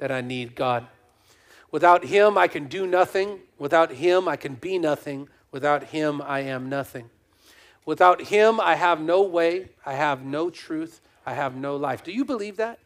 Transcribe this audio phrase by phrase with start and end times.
[0.00, 0.86] that I need God.
[1.70, 3.38] Without Him, I can do nothing.
[3.58, 5.28] Without Him, I can be nothing.
[5.52, 7.10] Without Him, I am nothing.
[7.86, 12.02] Without Him, I have no way, I have no truth, I have no life.
[12.02, 12.78] Do you believe that?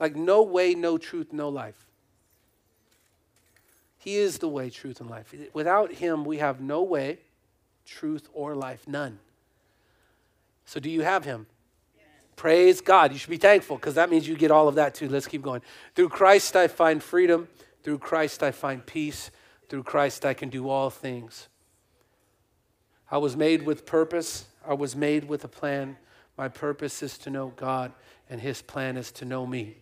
[0.00, 1.86] Like, no way, no truth, no life.
[3.98, 5.34] He is the way, truth, and life.
[5.52, 7.18] Without Him, we have no way,
[7.84, 8.86] truth, or life.
[8.86, 9.18] None.
[10.64, 11.46] So, do you have Him?
[12.38, 13.12] Praise God.
[13.12, 15.08] You should be thankful because that means you get all of that too.
[15.08, 15.60] Let's keep going.
[15.96, 17.48] Through Christ, I find freedom.
[17.82, 19.32] Through Christ, I find peace.
[19.68, 21.48] Through Christ, I can do all things.
[23.10, 24.44] I was made with purpose.
[24.64, 25.96] I was made with a plan.
[26.36, 27.90] My purpose is to know God,
[28.30, 29.78] and His plan is to know me.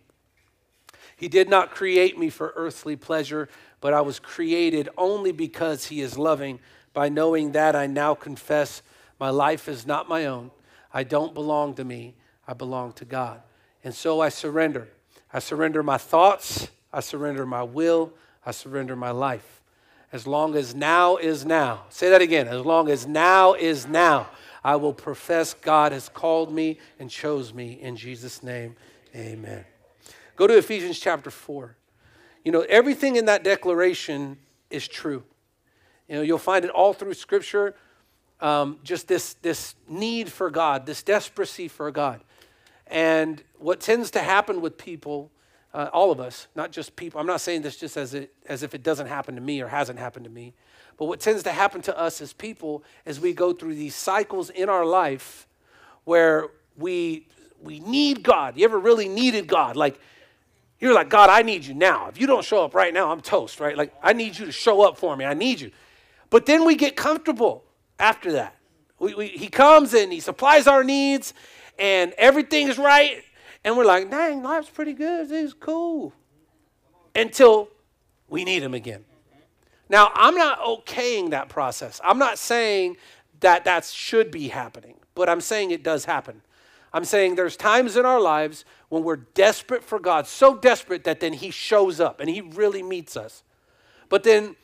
[1.15, 3.49] He did not create me for earthly pleasure,
[3.81, 6.59] but I was created only because He is loving.
[6.91, 8.81] By knowing that, I now confess
[9.19, 10.49] my life is not my own.
[10.91, 12.15] I don't belong to me.
[12.47, 13.41] I belong to God.
[13.83, 14.87] And so I surrender.
[15.31, 16.69] I surrender my thoughts.
[16.93, 18.13] I surrender my will.
[18.45, 19.61] I surrender my life.
[20.13, 21.83] As long as now is now.
[21.89, 22.47] Say that again.
[22.47, 24.29] As long as now is now,
[24.63, 28.75] I will profess God has called me and chose me in Jesus' name.
[29.13, 29.65] Amen.
[30.37, 31.75] Go to Ephesians chapter 4.
[32.45, 34.37] You know, everything in that declaration
[34.69, 35.23] is true.
[36.07, 37.75] You know, you'll find it all through Scripture.
[38.39, 42.21] Um, just this, this need for God, this desperacy for God.
[42.89, 45.31] And what tends to happen with people,
[45.73, 48.63] uh, all of us, not just people, I'm not saying this just as, it, as
[48.63, 50.53] if it doesn't happen to me or hasn't happened to me,
[50.97, 54.49] but what tends to happen to us as people as we go through these cycles
[54.49, 55.47] in our life
[56.05, 57.27] where we,
[57.61, 58.57] we need God.
[58.57, 59.75] You ever really needed God?
[59.75, 59.99] Like,
[60.79, 62.07] you're like, God, I need you now.
[62.07, 63.77] If you don't show up right now, I'm toast, right?
[63.77, 65.25] Like, I need you to show up for me.
[65.25, 65.71] I need you.
[66.29, 67.63] But then we get comfortable
[67.99, 68.55] after that.
[68.99, 71.33] We, we, he comes and he supplies our needs
[71.79, 73.23] and everything is right.
[73.63, 75.29] And we're like, dang, life's pretty good.
[75.29, 76.13] This is cool.
[77.15, 77.69] Until
[78.27, 79.05] we need him again.
[79.89, 81.99] Now, I'm not okaying that process.
[82.03, 82.97] I'm not saying
[83.39, 86.41] that that should be happening, but I'm saying it does happen.
[86.93, 91.19] I'm saying there's times in our lives when we're desperate for God, so desperate that
[91.19, 93.43] then He shows up and He really meets us.
[94.09, 94.55] But then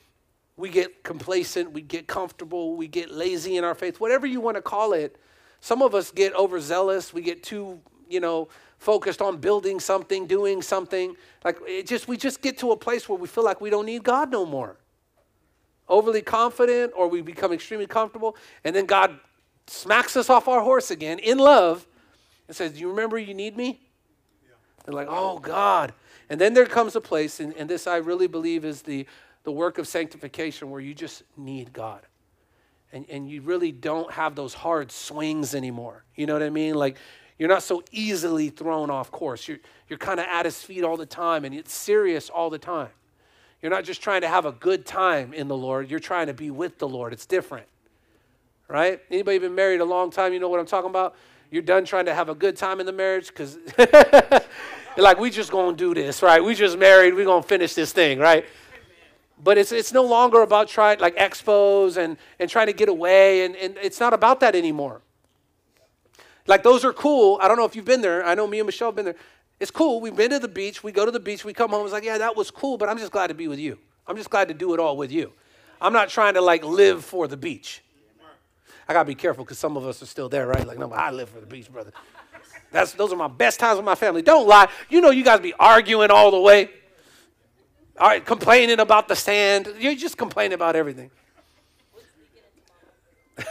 [0.55, 4.55] we get complacent, we get comfortable, we get lazy in our faith, whatever you want
[4.55, 5.17] to call it.
[5.63, 7.13] Some of us get overzealous.
[7.13, 7.79] We get too,
[8.09, 11.15] you know, focused on building something, doing something.
[11.45, 13.85] Like it just we just get to a place where we feel like we don't
[13.85, 14.75] need God no more.
[15.87, 18.35] Overly confident or we become extremely comfortable
[18.65, 19.17] and then God
[19.65, 21.87] smacks us off our horse again in love
[22.49, 23.79] and says, "Do you remember you need me?"
[24.45, 24.55] Yeah.
[24.83, 25.93] They're like, "Oh God."
[26.29, 29.07] And then there comes a place and, and this I really believe is the
[29.43, 32.05] the work of sanctification where you just need God
[32.93, 36.03] and, and you really don't have those hard swings anymore.
[36.15, 36.75] You know what I mean?
[36.75, 36.97] Like
[37.37, 39.47] you're not so easily thrown off course.
[39.47, 39.57] You're,
[39.89, 42.89] you're kind of at his feet all the time and it's serious all the time.
[43.61, 46.33] You're not just trying to have a good time in the Lord, you're trying to
[46.33, 47.11] be with the Lord.
[47.11, 47.65] It's different.
[48.67, 49.01] Right?
[49.11, 51.15] Anybody been married a long time, you know what I'm talking about?
[51.51, 53.57] You're done trying to have a good time in the marriage because
[54.97, 56.43] like we just gonna do this, right?
[56.43, 58.45] We just married, we're gonna finish this thing, right?
[59.43, 63.45] But it's, it's no longer about trying like expos and, and trying to get away
[63.45, 65.01] and, and it's not about that anymore.
[66.47, 67.39] Like those are cool.
[67.41, 68.25] I don't know if you've been there.
[68.25, 69.15] I know me and michelle have been there.
[69.59, 70.01] It's cool.
[70.01, 70.83] We've been to the beach.
[70.83, 71.43] We go to the beach.
[71.45, 71.83] We come home.
[71.83, 73.77] It's like yeah that was cool but i'm just glad to be with you.
[74.07, 75.33] I'm just glad to do it all with you.
[75.81, 77.83] I'm not trying to like live for the beach.
[78.87, 80.65] I gotta be careful because some of us are still there right?
[80.65, 81.91] Like no i live for the beach brother.
[82.71, 84.21] That's those are my best times with my family.
[84.21, 84.69] Don't lie.
[84.89, 86.69] You know you guys be arguing all the way
[87.99, 89.71] all right, complaining about the sand.
[89.77, 91.11] You're just complaining about everything.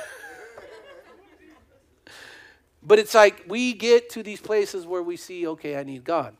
[2.82, 6.36] but it's like we get to these places where we see, okay, I need God.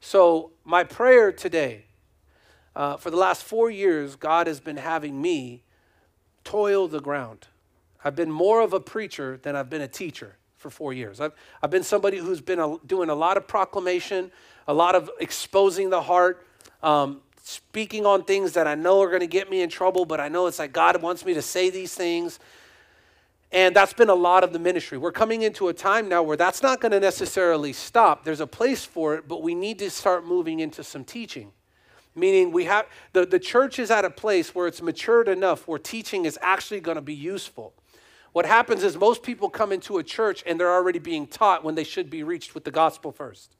[0.00, 1.84] So, my prayer today,
[2.74, 5.62] uh, for the last four years, God has been having me
[6.42, 7.46] toil the ground.
[8.04, 11.20] I've been more of a preacher than I've been a teacher for four years.
[11.20, 11.32] I've,
[11.62, 14.32] I've been somebody who's been a, doing a lot of proclamation,
[14.66, 16.46] a lot of exposing the heart,
[16.82, 20.20] um, speaking on things that I know are going to get me in trouble, but
[20.20, 22.40] I know it's like God wants me to say these things.
[23.52, 24.98] And that's been a lot of the ministry.
[24.98, 28.24] We're coming into a time now where that's not going to necessarily stop.
[28.24, 31.52] There's a place for it, but we need to start moving into some teaching.
[32.16, 35.78] Meaning we have the, the church is at a place where it's matured enough where
[35.78, 37.74] teaching is actually going to be useful.
[38.32, 41.76] What happens is most people come into a church and they're already being taught when
[41.76, 43.54] they should be reached with the gospel first.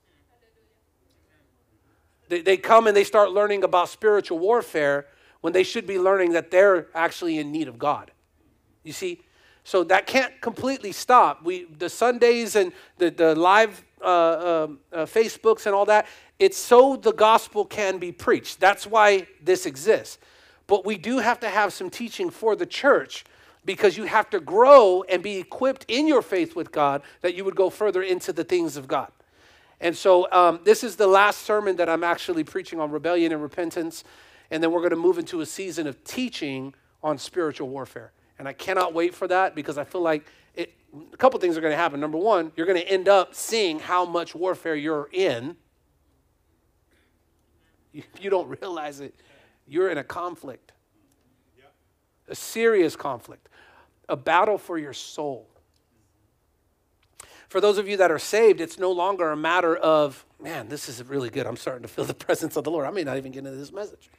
[2.29, 5.07] They, they come and they start learning about spiritual warfare
[5.41, 8.11] when they should be learning that they're actually in need of God.
[8.83, 9.23] You see?
[9.65, 11.45] So that can't completely stop.
[11.45, 16.07] We, the Sundays and the, the live uh, um, uh, Facebooks and all that.
[16.39, 18.61] It's so the gospel can be preached.
[18.61, 20.19] That's why this exists.
[20.67, 23.25] But we do have to have some teaching for the church
[23.65, 27.45] because you have to grow and be equipped in your faith with God that you
[27.45, 29.11] would go further into the things of God.
[29.81, 33.43] And so um, this is the last sermon that I'm actually preaching on rebellion and
[33.43, 34.05] repentance.
[34.51, 38.13] And then we're going to move into a season of teaching on spiritual warfare.
[38.39, 40.73] And I cannot wait for that because I feel like it,
[41.13, 42.01] a couple things are going to happen.
[42.01, 45.57] Number one, you're going to end up seeing how much warfare you're in.
[47.93, 49.15] If you don't realize it,
[49.67, 50.73] you're in a conflict,
[52.29, 53.49] a serious conflict,
[54.09, 55.49] a battle for your soul.
[57.49, 60.89] For those of you that are saved, it's no longer a matter of, man, this
[60.89, 61.47] is really good.
[61.47, 62.87] I'm starting to feel the presence of the Lord.
[62.87, 64.11] I may not even get into this message.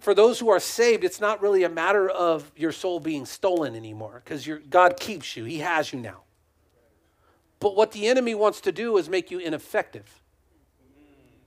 [0.00, 3.74] For those who are saved, it's not really a matter of your soul being stolen
[3.74, 6.22] anymore because God keeps you, He has you now.
[7.60, 10.22] But what the enemy wants to do is make you ineffective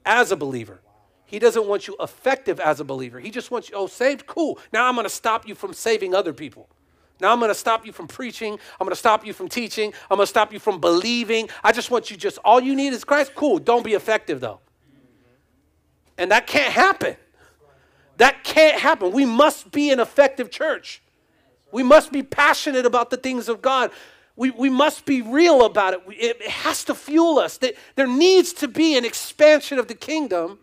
[0.06, 0.82] as a believer.
[1.26, 3.20] He doesn't want you effective as a believer.
[3.20, 4.28] He just wants you, oh, saved?
[4.28, 4.60] Cool.
[4.74, 6.68] Now I'm going to stop you from saving other people.
[7.22, 8.54] Now I'm going to stop you from preaching.
[8.54, 9.94] I'm going to stop you from teaching.
[10.10, 11.50] I'm going to stop you from believing.
[11.64, 13.36] I just want you just, all you need is Christ.
[13.36, 13.60] Cool.
[13.60, 14.60] Don't be effective though.
[16.18, 17.16] And that can't happen.
[18.18, 19.12] That can't happen.
[19.12, 21.02] We must be an effective church.
[21.72, 23.92] We must be passionate about the things of God.
[24.36, 26.02] We, we must be real about it.
[26.08, 27.60] It has to fuel us.
[27.96, 30.60] There needs to be an expansion of the kingdom,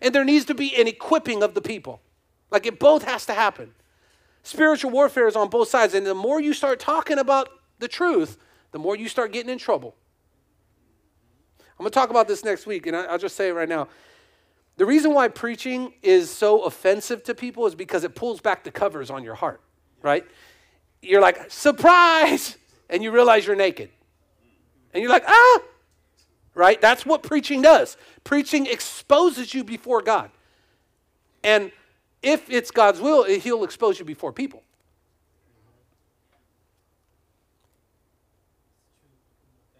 [0.00, 2.00] and there needs to be an equipping of the people.
[2.50, 3.72] Like it both has to happen.
[4.42, 5.94] Spiritual warfare is on both sides.
[5.94, 7.48] And the more you start talking about
[7.78, 8.38] the truth,
[8.72, 9.94] the more you start getting in trouble.
[11.78, 13.88] I'm going to talk about this next week, and I'll just say it right now.
[14.76, 18.70] The reason why preaching is so offensive to people is because it pulls back the
[18.70, 19.60] covers on your heart,
[20.00, 20.24] right?
[21.02, 22.56] You're like, surprise!
[22.88, 23.90] And you realize you're naked.
[24.94, 25.60] And you're like, ah!
[26.54, 26.80] Right?
[26.80, 27.96] That's what preaching does.
[28.24, 30.30] Preaching exposes you before God.
[31.42, 31.72] And
[32.22, 34.62] if it's God's will, He'll expose you before people.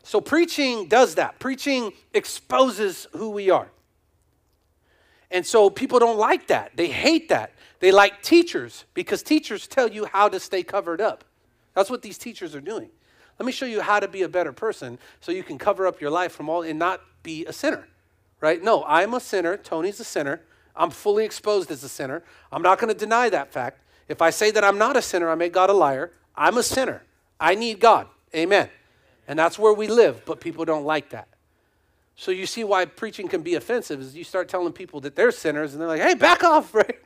[0.03, 1.39] So preaching does that.
[1.39, 3.69] Preaching exposes who we are.
[5.31, 6.73] And so people don't like that.
[6.77, 7.53] They hate that.
[7.81, 11.25] They like teachers because teachers tell you how to stay covered up.
[11.75, 12.91] That's what these teachers are doing.
[13.39, 16.01] Let me show you how to be a better person so you can cover up
[16.01, 17.89] your life from all and not be a sinner.
[18.41, 18.63] Right?
[18.63, 19.57] No, I'm a sinner.
[19.57, 20.43] Tony's a sinner.
[20.75, 22.23] I'm fully exposed as a sinner.
[22.51, 23.81] I'm not going to deny that fact.
[24.09, 26.13] If I say that I'm not a sinner, I make God a liar.
[26.35, 27.03] I'm a sinner.
[27.39, 28.09] I need God.
[28.35, 28.69] Amen.
[29.29, 31.29] And that's where we live, but people don't like that.
[32.17, 35.31] So you see why preaching can be offensive is you start telling people that they're
[35.31, 36.99] sinners and they're like, "Hey, back off, right?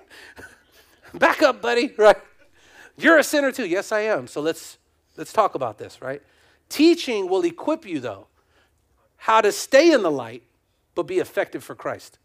[1.15, 2.17] back up, buddy, right?
[2.97, 4.27] You're a sinner too." Yes, I am.
[4.27, 4.79] So let's
[5.17, 6.23] let's talk about this, right?
[6.69, 8.27] Teaching will equip you though
[9.17, 10.43] how to stay in the light
[10.95, 12.19] but be effective for Christ.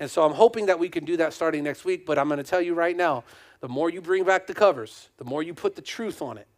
[0.00, 2.06] And so I'm hoping that we can do that starting next week.
[2.06, 3.22] But I'm going to tell you right now
[3.60, 6.48] the more you bring back the covers, the more you put the truth on it,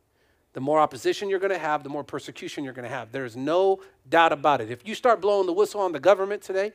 [0.53, 3.11] the more opposition you're going to have, the more persecution you're going to have.
[3.11, 4.71] There's no doubt about it.
[4.71, 6.73] If you start blowing the whistle on the government today,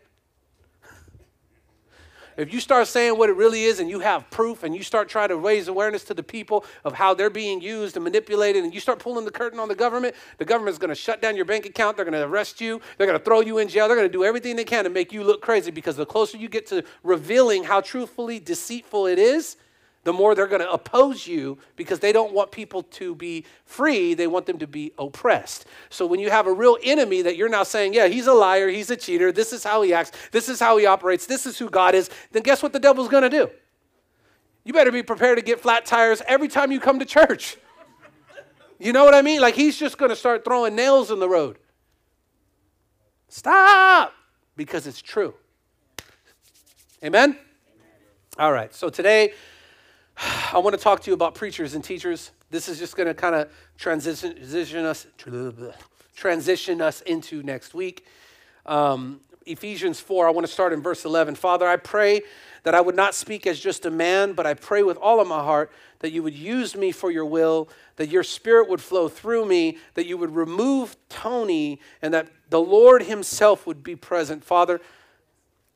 [2.38, 5.10] if you start saying what it really is and you have proof and you start
[5.10, 8.74] trying to raise awareness to the people of how they're being used and manipulated and
[8.74, 11.46] you start pulling the curtain on the government, the government's going to shut down your
[11.46, 11.98] bank account.
[11.98, 12.80] They're going to arrest you.
[12.98, 13.88] They're going to throw you in jail.
[13.88, 16.38] They're going to do everything they can to make you look crazy because the closer
[16.38, 19.58] you get to revealing how truthfully deceitful it is,
[20.08, 24.14] the more they're going to oppose you because they don't want people to be free.
[24.14, 25.66] They want them to be oppressed.
[25.90, 28.70] So when you have a real enemy that you're now saying, yeah, he's a liar,
[28.70, 31.60] he's a cheater, this is how he acts, this is how he operates, this is
[31.60, 33.50] who God is, then guess what the devil's going to do?
[34.64, 37.58] You better be prepared to get flat tires every time you come to church.
[38.80, 39.42] You know what I mean?
[39.42, 41.58] Like he's just going to start throwing nails in the road.
[43.28, 44.14] Stop!
[44.56, 45.34] Because it's true.
[47.04, 47.38] Amen?
[48.40, 49.34] All right, so today,
[50.54, 52.32] I want to talk to you about preachers and teachers.
[52.50, 54.38] This is just going to kind of transition,
[54.86, 55.08] us
[56.16, 58.06] transition us into next week.
[58.66, 61.36] Um, Ephesians 4, I want to start in verse 11.
[61.36, 62.22] Father, I pray
[62.64, 65.28] that I would not speak as just a man, but I pray with all of
[65.28, 69.08] my heart that you would use me for your will, that your spirit would flow
[69.08, 74.44] through me, that you would remove Tony, and that the Lord himself would be present.
[74.44, 74.82] Father,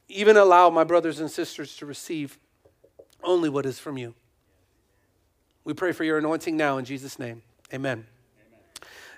[0.10, 2.38] even allow my brothers and sisters to receive
[3.24, 4.16] only what is from you.
[5.64, 7.44] We pray for your anointing now in Jesus' name.
[7.74, 8.06] Amen.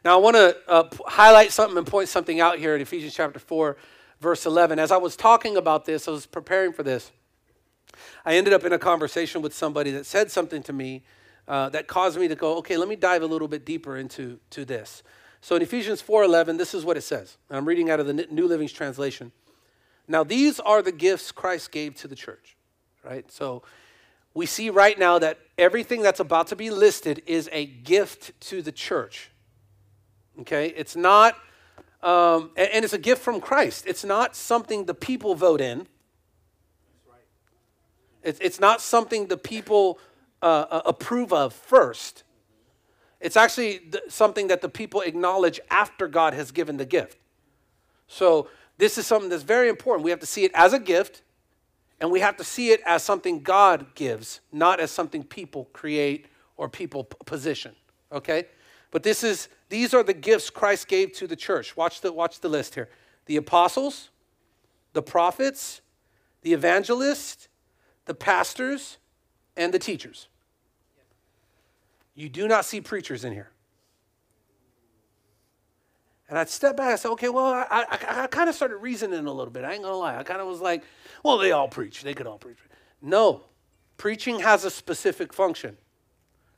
[0.03, 3.39] Now, I want to uh, highlight something and point something out here in Ephesians chapter
[3.39, 3.77] 4,
[4.19, 4.77] verse 11.
[4.77, 7.11] As I was talking about this, I was preparing for this.
[8.25, 11.03] I ended up in a conversation with somebody that said something to me
[11.47, 14.39] uh, that caused me to go, okay, let me dive a little bit deeper into
[14.49, 15.03] to this.
[15.41, 17.37] So in Ephesians 4:11, this is what it says.
[17.49, 19.33] And I'm reading out of the New Living Translation.
[20.07, 22.55] Now these are the gifts Christ gave to the church,
[23.03, 23.29] right?
[23.29, 23.63] So
[24.33, 28.61] we see right now that everything that's about to be listed is a gift to
[28.61, 29.29] the church.
[30.39, 30.67] Okay?
[30.75, 31.37] It's not
[32.01, 33.85] um, and, and, it's a gift from Christ.
[33.87, 35.87] It's not something the people vote in.
[38.21, 39.99] It's, it's not something the people
[40.41, 42.23] uh, uh, approve of first.
[43.21, 47.17] It's actually th- something that the people acknowledge after God has given the gift.
[48.07, 50.03] So, this is something that's very important.
[50.03, 51.21] We have to see it as a gift,
[52.03, 56.25] and we have to see it as something God gives, not as something people create
[56.57, 57.73] or people position.
[58.11, 58.43] Okay?
[58.91, 61.77] But this is these are the gifts Christ gave to the church.
[61.77, 62.89] Watch the watch the list here.
[63.27, 64.09] The apostles,
[64.91, 65.79] the prophets,
[66.41, 67.47] the evangelists,
[68.03, 68.97] the pastors,
[69.55, 70.27] and the teachers.
[72.15, 73.51] You do not see preachers in here.
[76.29, 79.25] And I'd step back and say, okay, well, I, I, I kind of started reasoning
[79.25, 79.65] a little bit.
[79.65, 80.17] I ain't going to lie.
[80.17, 80.83] I kind of was like,
[81.23, 82.01] well, they all preach.
[82.01, 82.57] They could all preach.
[83.01, 83.41] No,
[83.97, 85.77] preaching has a specific function,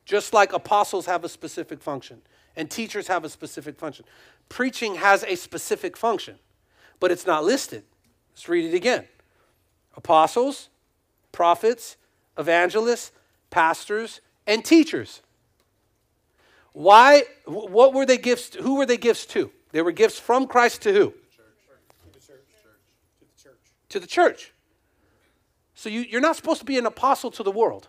[0.05, 2.21] just like apostles have a specific function
[2.55, 4.05] and teachers have a specific function.
[4.49, 6.39] Preaching has a specific function,
[6.99, 7.83] but it's not listed.
[8.31, 9.05] Let's read it again
[9.95, 10.69] apostles,
[11.31, 11.97] prophets,
[12.37, 13.11] evangelists,
[13.49, 15.21] pastors, and teachers.
[16.75, 17.23] Why?
[17.45, 18.49] What were they gifts?
[18.49, 19.49] To, who were they gifts to?
[19.71, 21.11] They were gifts from Christ to who?
[21.11, 22.41] To the church.
[23.21, 23.53] To the church.
[23.89, 24.53] To the church.
[25.73, 27.87] So you, you're not supposed to be an apostle to the world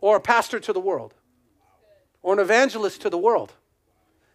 [0.00, 1.14] or a pastor to the world
[2.20, 3.52] or an evangelist to the world.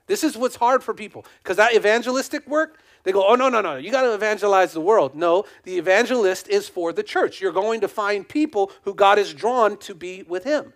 [0.08, 3.60] This is what's hard for people because that evangelistic work, they go, oh, no, no,
[3.60, 5.16] no, you got to evangelize the world.
[5.16, 7.42] No, the evangelist is for the church.
[7.42, 10.72] You're going to find people who God has drawn to be with Him.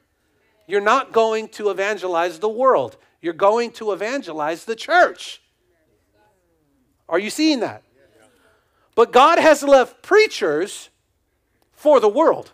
[0.67, 5.41] You're not going to evangelize the world, you're going to evangelize the church.
[7.07, 7.84] Are you seeing that?
[8.95, 10.89] But God has left preachers
[11.74, 12.51] for the world.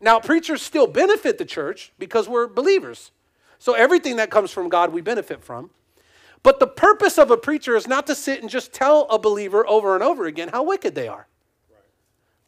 [0.00, 3.10] Now, preachers still benefit the church because we're believers.
[3.58, 5.70] So everything that comes from God we benefit from.
[6.42, 9.66] But the purpose of a preacher is not to sit and just tell a believer
[9.66, 11.26] over and over again how wicked they are.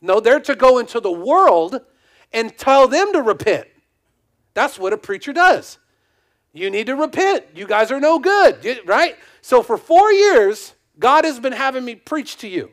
[0.00, 1.80] No, they're to go into the world
[2.32, 3.66] and tell them to repent.
[4.54, 5.78] That's what a preacher does.
[6.52, 7.46] You need to repent.
[7.54, 9.16] You guys are no good, right?
[9.40, 12.70] So for four years, God has been having me preach to you.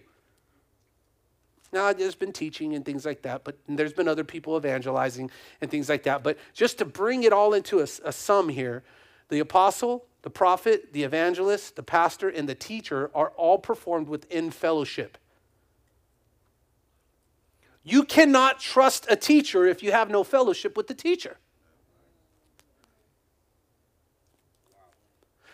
[1.71, 5.29] Now, there's been teaching and things like that, but there's been other people evangelizing
[5.61, 6.23] and things like that.
[6.23, 8.83] But just to bring it all into a, a sum here,
[9.29, 14.49] the apostle, the prophet, the evangelist, the pastor, and the teacher are all performed within
[14.49, 15.17] fellowship.
[17.83, 21.37] You cannot trust a teacher if you have no fellowship with the teacher.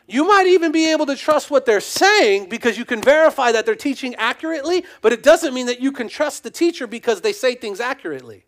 [0.06, 3.66] You might even be able to trust what they're saying because you can verify that
[3.66, 7.32] they're teaching accurately, but it doesn't mean that you can trust the teacher because they
[7.32, 8.46] say things accurately.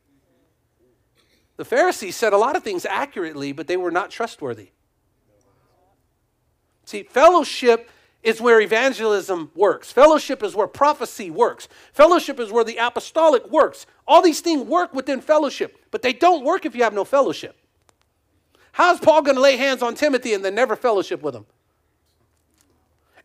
[1.58, 4.72] The Pharisees said a lot of things accurately, but they were not trustworthy.
[6.84, 7.90] See, fellowship
[8.22, 9.92] is where evangelism works.
[9.92, 11.70] Fellowship is where prophecy works.
[11.94, 13.86] Fellowship is where the apostolic works.
[14.08, 17.56] All these things work within fellowship, but they don't work if you have no fellowship.
[18.76, 21.46] How's Paul going to lay hands on Timothy and then never fellowship with him?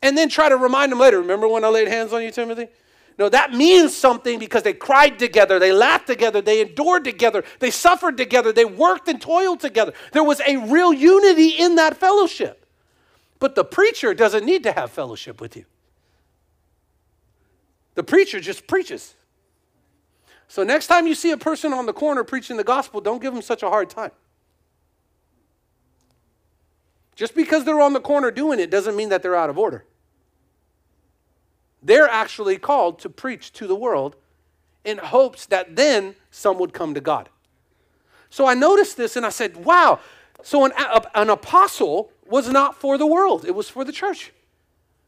[0.01, 2.69] And then try to remind him later, remember when I laid hands on you, Timothy?
[3.19, 7.73] No, that means something because they cried together, they laughed together, they endured together, they
[7.73, 9.93] suffered together, they worked and toiled together.
[10.13, 12.65] There was a real unity in that fellowship.
[13.41, 15.65] But the preacher doesn't need to have fellowship with you.
[17.97, 19.17] The preacher just preaches.
[20.47, 23.33] So next time you see a person on the corner preaching the gospel, don't give
[23.33, 24.13] them such a hard time.
[27.17, 29.85] Just because they're on the corner doing it doesn't mean that they're out of order.
[31.83, 34.17] They're actually called to preach to the world
[34.85, 37.29] in hopes that then some would come to God.
[38.31, 40.01] So I noticed this and I said, wow.
[40.43, 40.73] So an,
[41.15, 44.33] an apostle was not for the world, it was for the church.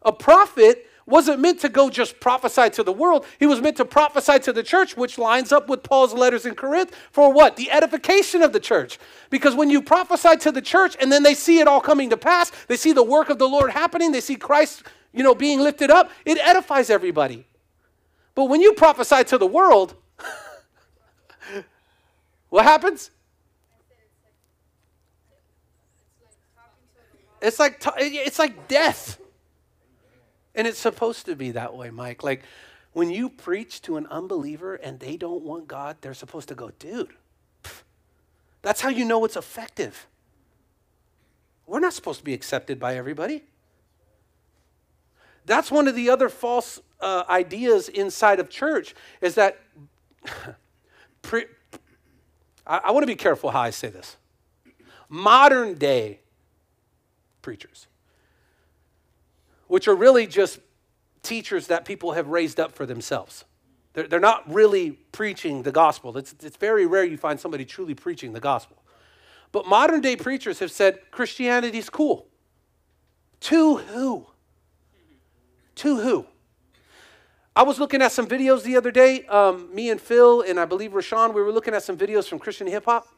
[0.02, 3.26] A prophet wasn't meant to go just prophesy to the world.
[3.38, 6.54] He was meant to prophesy to the church, which lines up with Paul's letters in
[6.54, 7.56] Corinth for what?
[7.56, 8.99] The edification of the church.
[9.30, 12.16] Because when you prophesy to the church and then they see it all coming to
[12.16, 15.61] pass, they see the work of the Lord happening, they see Christ, you know, being
[15.61, 17.47] lifted up, it edifies everybody.
[18.35, 19.94] But when you prophesy to the world,
[22.49, 23.11] what happens?
[27.42, 29.18] It's like it's like death.
[30.54, 32.23] And it's supposed to be that way, Mike.
[32.23, 32.42] Like
[32.92, 36.71] when you preach to an unbeliever and they don't want God, they're supposed to go,
[36.78, 37.11] dude,
[37.64, 37.82] pff,
[38.61, 40.06] that's how you know it's effective.
[41.66, 43.44] We're not supposed to be accepted by everybody.
[45.47, 49.59] That's one of the other false uh, ideas inside of church is that
[51.23, 51.47] pre-
[52.66, 54.16] I, I want to be careful how I say this.
[55.09, 56.21] Modern day
[57.42, 57.88] preachers,
[59.73, 60.59] which are really just
[61.23, 63.47] teachers that people have raised up for themselves.
[63.95, 66.14] They're, they're not really preaching the gospel.
[66.19, 68.76] It's, it's very rare you find somebody truly preaching the gospel.
[69.50, 72.26] But modern day preachers have said Christianity's cool.
[73.41, 74.26] To who?
[75.76, 76.26] To who?
[77.57, 79.25] I was looking at some videos the other day.
[79.25, 82.38] Um, me and Phil and I believe Rashawn, we were looking at some videos from
[82.38, 83.09] Christian hip hop.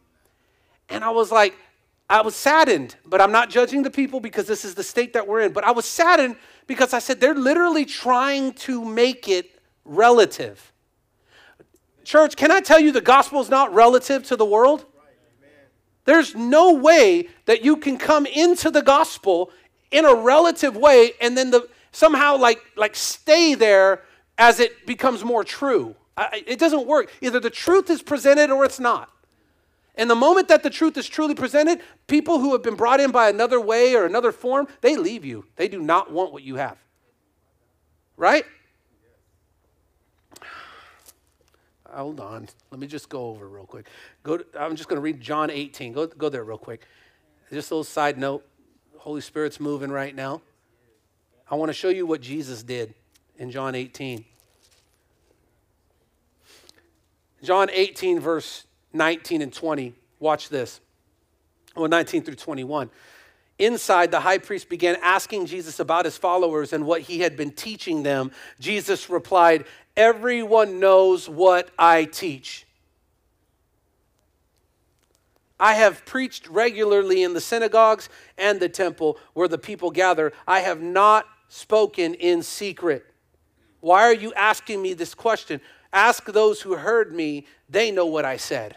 [0.88, 1.56] And I was like,
[2.08, 5.26] I was saddened, but I'm not judging the people because this is the state that
[5.26, 5.52] we're in.
[5.52, 10.72] But I was saddened because I said they're literally trying to make it relative.
[12.04, 14.84] Church, can I tell you the gospel is not relative to the world?
[16.04, 19.50] There's no way that you can come into the gospel
[19.90, 24.02] in a relative way and then the, somehow like, like stay there
[24.36, 25.96] as it becomes more true.
[26.16, 27.10] I, it doesn't work.
[27.22, 29.10] Either the truth is presented or it's not.
[29.96, 33.12] And the moment that the truth is truly presented, people who have been brought in
[33.12, 35.46] by another way or another form, they leave you.
[35.56, 36.78] They do not want what you have.
[38.16, 38.44] Right?
[41.88, 42.48] Hold on.
[42.72, 43.86] Let me just go over real quick.
[44.24, 45.92] Go to, I'm just going to read John 18.
[45.92, 46.86] Go, go there real quick.
[47.52, 48.44] Just a little side note.
[48.98, 50.42] Holy Spirit's moving right now.
[51.48, 52.94] I want to show you what Jesus did
[53.38, 54.24] in John 18.
[57.44, 59.92] John 18, verse 19 and 20.
[60.20, 60.80] Watch this.
[61.76, 62.88] Well, 19 through 21.
[63.58, 67.50] Inside, the high priest began asking Jesus about his followers and what he had been
[67.50, 68.32] teaching them.
[68.58, 69.64] Jesus replied,
[69.96, 72.66] Everyone knows what I teach.
[75.58, 80.32] I have preached regularly in the synagogues and the temple where the people gather.
[80.48, 83.06] I have not spoken in secret.
[83.80, 85.60] Why are you asking me this question?
[85.92, 88.76] Ask those who heard me, they know what I said.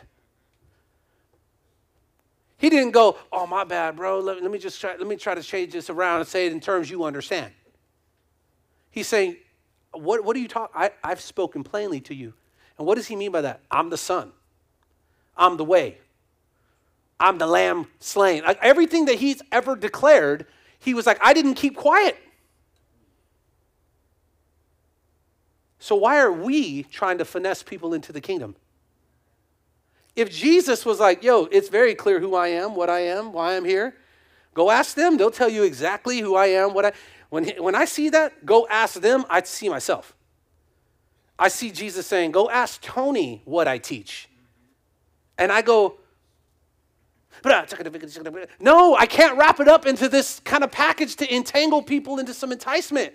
[2.57, 4.19] He didn't go, oh, my bad, bro.
[4.19, 6.51] Let, let, me just try, let me try to change this around and say it
[6.51, 7.53] in terms you understand.
[8.89, 9.37] He's saying,
[9.91, 10.89] what, what are you talking?
[11.03, 12.33] I've spoken plainly to you.
[12.77, 13.61] And what does he mean by that?
[13.69, 14.31] I'm the son.
[15.35, 15.97] I'm the way.
[17.19, 18.43] I'm the lamb slain.
[18.43, 20.45] Like everything that he's ever declared,
[20.79, 22.17] he was like, I didn't keep quiet.
[25.79, 28.55] So why are we trying to finesse people into the kingdom?
[30.17, 33.55] If Jesus was like, yo, it's very clear who I am, what I am, why
[33.55, 33.95] I'm here,
[34.55, 35.15] go ask them.
[35.15, 36.93] They'll tell you exactly who I am, what I.
[37.29, 39.25] When, when I see that, go ask them.
[39.29, 40.15] I see myself.
[41.37, 44.27] I see Jesus saying, go ask Tony what I teach.
[45.37, 45.97] And I go,
[48.59, 52.33] no, I can't wrap it up into this kind of package to entangle people into
[52.33, 53.13] some enticement.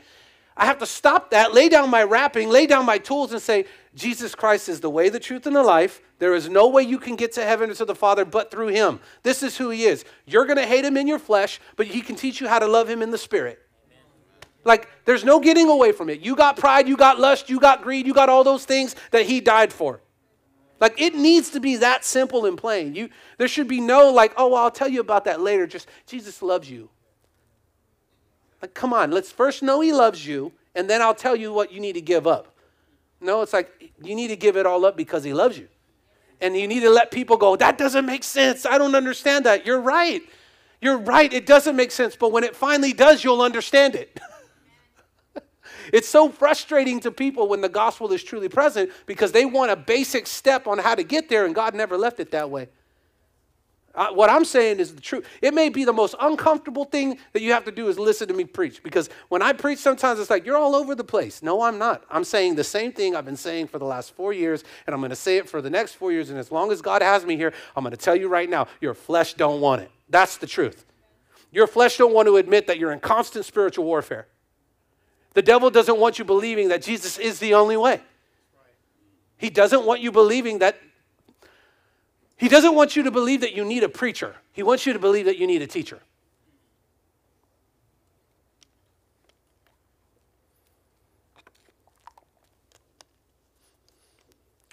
[0.56, 3.64] I have to stop that, lay down my wrapping, lay down my tools, and say,
[3.94, 6.00] Jesus Christ is the way, the truth, and the life.
[6.18, 8.68] There is no way you can get to heaven or to the Father but through
[8.68, 9.00] Him.
[9.22, 10.04] This is who He is.
[10.26, 12.66] You're going to hate Him in your flesh, but He can teach you how to
[12.66, 13.60] love Him in the Spirit.
[14.64, 16.20] Like, there's no getting away from it.
[16.20, 19.26] You got pride, you got lust, you got greed, you got all those things that
[19.26, 20.00] He died for.
[20.80, 22.94] Like, it needs to be that simple and plain.
[22.94, 25.66] You, there should be no, like, oh, well, I'll tell you about that later.
[25.66, 26.90] Just, Jesus loves you.
[28.62, 31.72] Like, come on, let's first know He loves you, and then I'll tell you what
[31.72, 32.56] you need to give up.
[33.20, 35.68] No, it's like you need to give it all up because He loves you.
[36.40, 38.66] And you need to let people go, that doesn't make sense.
[38.66, 39.64] I don't understand that.
[39.66, 40.22] You're right.
[40.80, 41.32] You're right.
[41.32, 42.16] It doesn't make sense.
[42.16, 44.18] But when it finally does, you'll understand it.
[45.92, 49.76] it's so frustrating to people when the gospel is truly present because they want a
[49.76, 52.68] basic step on how to get there, and God never left it that way.
[53.94, 55.26] What I'm saying is the truth.
[55.42, 58.34] It may be the most uncomfortable thing that you have to do is listen to
[58.34, 58.82] me preach.
[58.82, 61.42] Because when I preach, sometimes it's like, you're all over the place.
[61.42, 62.04] No, I'm not.
[62.10, 65.00] I'm saying the same thing I've been saying for the last four years, and I'm
[65.00, 66.30] going to say it for the next four years.
[66.30, 68.66] And as long as God has me here, I'm going to tell you right now,
[68.80, 69.90] your flesh don't want it.
[70.08, 70.86] That's the truth.
[71.50, 74.26] Your flesh don't want to admit that you're in constant spiritual warfare.
[75.34, 78.00] The devil doesn't want you believing that Jesus is the only way.
[79.36, 80.78] He doesn't want you believing that
[82.42, 84.98] he doesn't want you to believe that you need a preacher, He wants you to
[84.98, 86.00] believe that you need a teacher.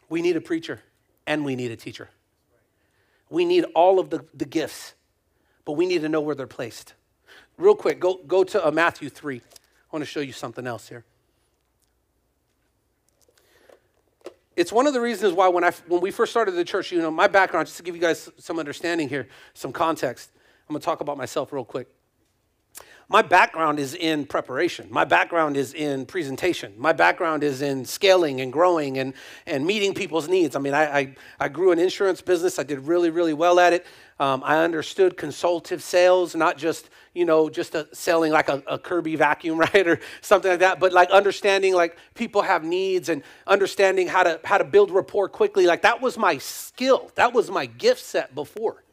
[0.09, 0.81] We need a preacher
[1.27, 2.09] and we need a teacher.
[3.29, 4.95] We need all of the, the gifts,
[5.63, 6.95] but we need to know where they're placed.
[7.59, 9.37] Real quick, go, go to uh, Matthew 3.
[9.37, 9.41] I
[9.91, 11.05] want to show you something else here.
[14.59, 17.01] It's one of the reasons why when, I, when we first started the church, you
[17.01, 20.31] know, my background, just to give you guys some understanding here, some context,
[20.67, 21.87] I'm going to talk about myself real quick.
[23.07, 24.87] my background is in preparation.
[24.91, 26.73] My background is in presentation.
[26.77, 29.13] My background is in scaling and growing and,
[29.47, 30.57] and meeting people's needs.
[30.57, 32.59] I mean, I, I, I grew an insurance business.
[32.59, 33.85] I did really, really well at it.
[34.19, 38.77] Um, I understood consultative sales, not just, you know, just a, selling like a, a
[38.77, 43.23] Kirby vacuum, right, or something like that, but like understanding like people have needs and
[43.47, 45.65] understanding how to how to build rapport quickly.
[45.65, 47.11] Like that was my skill.
[47.15, 48.83] That was my gift set before.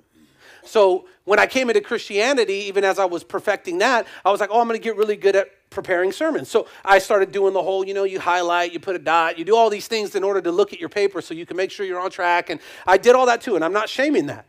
[0.64, 4.50] So when I came into Christianity, even as I was perfecting that, I was like,
[4.52, 6.48] oh, I'm going to get really good at preparing sermons.
[6.48, 9.44] So I started doing the whole, you know, you highlight, you put a dot, you
[9.44, 11.70] do all these things in order to look at your paper so you can make
[11.70, 12.50] sure you're on track.
[12.50, 14.46] And I did all that too, and I'm not shaming that.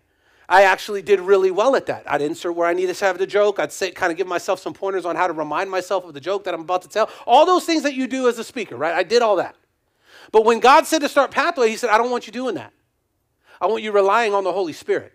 [0.49, 2.09] I actually did really well at that.
[2.09, 3.59] I'd insert where I needed to have the joke.
[3.59, 6.21] I'd say, kind of give myself some pointers on how to remind myself of the
[6.21, 7.09] joke that I'm about to tell.
[7.25, 8.93] All those things that you do as a speaker, right?
[8.93, 9.55] I did all that.
[10.31, 12.71] But when God said to start Pathway, He said, I don't want you doing that.
[13.59, 15.13] I want you relying on the Holy Spirit.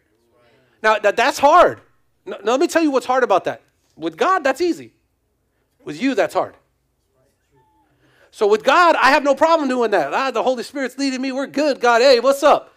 [0.82, 1.80] Now, that, that's hard.
[2.26, 3.62] Now, let me tell you what's hard about that.
[3.96, 4.92] With God, that's easy.
[5.84, 6.56] With you, that's hard.
[8.30, 10.12] So with God, I have no problem doing that.
[10.14, 11.32] Ah, the Holy Spirit's leading me.
[11.32, 11.80] We're good.
[11.80, 12.71] God, hey, what's up?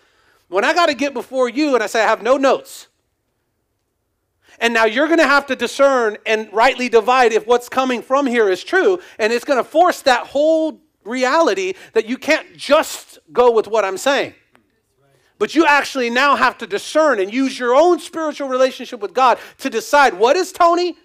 [0.55, 2.87] When I got to get before you and I say, I have no notes.
[4.57, 8.25] And now you're going to have to discern and rightly divide if what's coming from
[8.25, 9.01] here is true.
[9.19, 13.83] And it's going to force that whole reality that you can't just go with what
[13.83, 14.33] I'm saying.
[15.39, 19.39] But you actually now have to discern and use your own spiritual relationship with God
[19.57, 20.95] to decide what is Tony,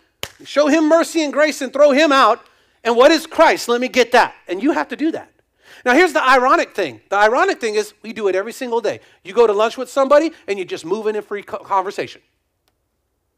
[0.45, 2.47] show him mercy and grace and throw him out,
[2.85, 3.69] and what is Christ?
[3.69, 4.33] Let me get that.
[4.47, 5.30] And you have to do that.
[5.85, 7.01] Now, here's the ironic thing.
[7.09, 9.01] The ironic thing is we do it every single day.
[9.25, 12.21] You go to lunch with somebody and you just move in a free conversation.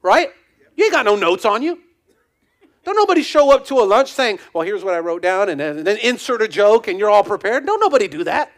[0.02, 0.30] Right?
[0.76, 1.78] You ain't got no notes on you.
[2.84, 5.60] Don't nobody show up to a lunch saying, well, here's what I wrote down, and
[5.60, 7.64] then, insert a joke and you're all prepared.
[7.64, 8.50] Don't nobody do that.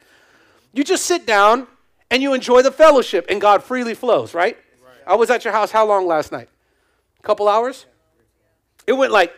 [0.73, 1.67] You just sit down
[2.11, 4.57] and you enjoy the fellowship, and God freely flows, right?
[4.83, 4.95] right.
[5.07, 6.49] I was at your house how long last night?
[7.19, 7.87] A couple hours?
[8.87, 9.33] It went like,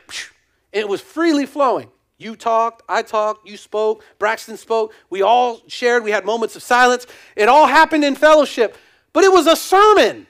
[0.73, 1.91] it was freely flowing.
[2.19, 4.95] You talked, I talked, you spoke, Braxton spoke.
[5.11, 7.07] We all shared, we had moments of silence.
[7.37, 8.77] It all happened in fellowship,
[9.13, 10.27] but it was a sermon.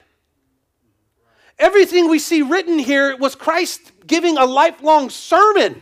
[1.57, 5.81] Everything we see written here was Christ giving a lifelong sermon.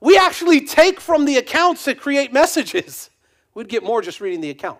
[0.00, 3.10] We actually take from the accounts to create messages.
[3.52, 4.78] We'd get more just reading the account.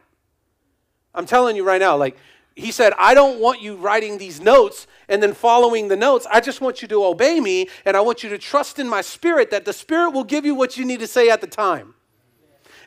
[1.15, 2.17] I'm telling you right now, like,
[2.57, 6.27] he said, I don't want you writing these notes and then following the notes.
[6.31, 9.01] I just want you to obey me and I want you to trust in my
[9.01, 11.95] spirit that the spirit will give you what you need to say at the time.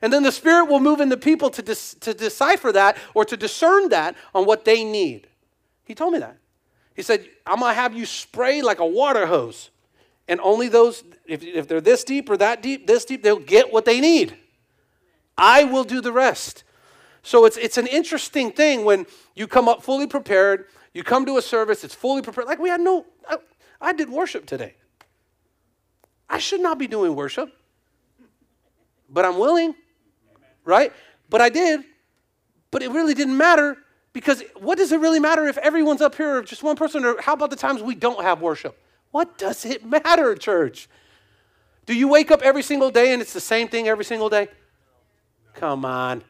[0.02, 3.24] And then the spirit will move in the people to, dis- to decipher that or
[3.24, 5.28] to discern that on what they need.
[5.86, 6.38] He told me that.
[6.94, 9.70] He said, I'm going to have you spray like a water hose.
[10.28, 13.74] And only those, if, if they're this deep or that deep, this deep, they'll get
[13.74, 14.36] what they need.
[15.38, 16.64] I will do the rest.
[17.24, 21.38] So it's, it's an interesting thing when you come up fully prepared, you come to
[21.38, 22.48] a service, it's fully prepared.
[22.48, 23.38] Like we had no, I,
[23.82, 24.76] I did worship today.
[26.30, 27.50] I should not be doing worship,
[29.10, 29.74] but I'm willing,
[30.66, 30.92] right?
[31.30, 31.84] But I did.
[32.72, 33.78] But it really didn't matter
[34.12, 37.06] because what does it really matter if everyone's up here or just one person?
[37.06, 38.78] Or how about the times we don't have worship?
[39.12, 40.90] What does it matter, church?
[41.86, 44.48] Do you wake up every single day and it's the same thing every single day?
[45.54, 46.24] Come on.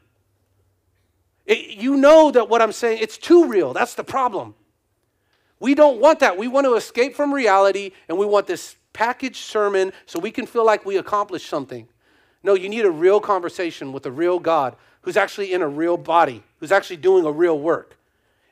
[1.46, 3.74] It, you know that what I'm saying, it's too real.
[3.74, 4.56] That's the problem.
[5.60, 6.38] We don't want that.
[6.38, 10.46] We want to escape from reality and we want this packaged sermon so we can
[10.46, 11.88] feel like we accomplished something.
[12.44, 15.98] No, you need a real conversation with a real God who's actually in a real
[15.98, 17.98] body, who's actually doing a real work.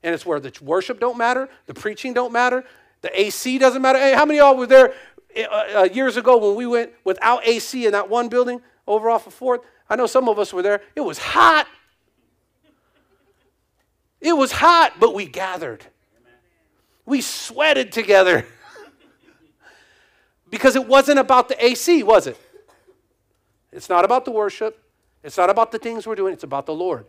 [0.03, 2.63] And it's where the worship don't matter, the preaching don't matter,
[3.01, 3.99] the AC doesn't matter.
[3.99, 4.93] Hey, how many of y'all were there
[5.37, 9.27] uh, uh, years ago when we went without AC in that one building over off
[9.27, 9.61] of Fourth?
[9.89, 10.81] I know some of us were there.
[10.95, 11.67] It was hot.
[14.21, 15.83] It was hot, but we gathered.
[17.05, 18.45] We sweated together.
[20.49, 22.37] because it wasn't about the AC, was it?
[23.71, 24.77] It's not about the worship.
[25.23, 26.33] It's not about the things we're doing.
[26.33, 27.05] It's about the Lord.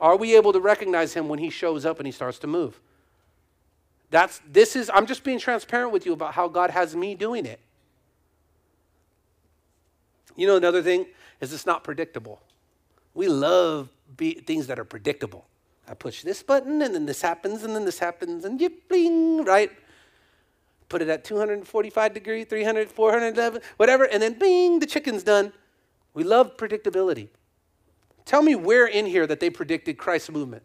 [0.00, 2.80] Are we able to recognize him when he shows up and he starts to move?
[4.10, 7.46] That's this is I'm just being transparent with you about how God has me doing
[7.46, 7.60] it.
[10.36, 11.06] You know another thing
[11.40, 12.40] is it's not predictable.
[13.14, 15.46] We love be, things that are predictable.
[15.88, 19.44] I push this button, and then this happens, and then this happens, and you bling,
[19.44, 19.70] right?
[20.88, 25.52] Put it at 245 degree, 300, 411, whatever, and then bing, the chicken's done.
[26.14, 27.28] We love predictability.
[28.24, 30.62] Tell me where in here that they predicted Christ's movement.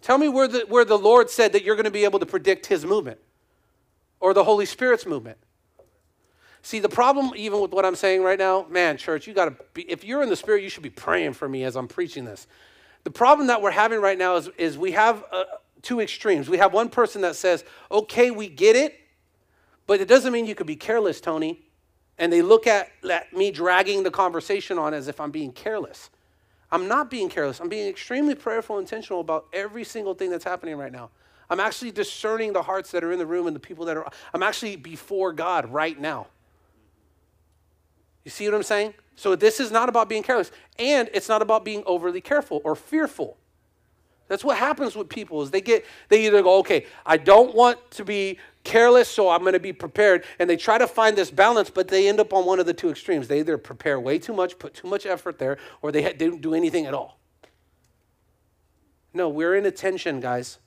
[0.00, 2.26] Tell me where the, where the Lord said that you're going to be able to
[2.26, 3.18] predict his movement
[4.20, 5.38] or the Holy Spirit's movement.
[6.62, 9.64] See, the problem, even with what I'm saying right now, man, church, you got to
[9.72, 12.24] be, if you're in the Spirit, you should be praying for me as I'm preaching
[12.24, 12.46] this.
[13.06, 15.44] The problem that we're having right now is, is we have uh,
[15.80, 16.48] two extremes.
[16.48, 18.98] We have one person that says, okay, we get it,
[19.86, 21.60] but it doesn't mean you could be careless, Tony.
[22.18, 26.10] And they look at, at me dragging the conversation on as if I'm being careless.
[26.72, 27.60] I'm not being careless.
[27.60, 31.10] I'm being extremely prayerful, intentional about every single thing that's happening right now.
[31.48, 34.10] I'm actually discerning the hearts that are in the room and the people that are,
[34.34, 36.26] I'm actually before God right now.
[38.26, 38.92] You see what I'm saying?
[39.14, 42.74] So this is not about being careless, and it's not about being overly careful or
[42.74, 43.36] fearful.
[44.26, 47.78] That's what happens with people is they get they either go, okay, I don't want
[47.92, 51.30] to be careless, so I'm going to be prepared, and they try to find this
[51.30, 53.28] balance, but they end up on one of the two extremes.
[53.28, 56.52] They either prepare way too much, put too much effort there, or they don't do
[56.52, 57.20] anything at all.
[59.14, 60.58] No, we're in attention, guys.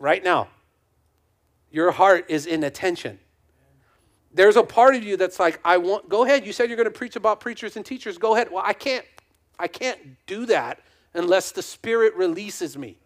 [0.00, 0.48] Right now,
[1.70, 3.18] your heart is in attention.
[4.34, 6.08] There's a part of you that's like, I want.
[6.08, 6.44] Go ahead.
[6.44, 8.18] You said you're going to preach about preachers and teachers.
[8.18, 8.50] Go ahead.
[8.50, 9.06] Well, I can't.
[9.58, 10.80] I can't do that
[11.14, 12.98] unless the Spirit releases me.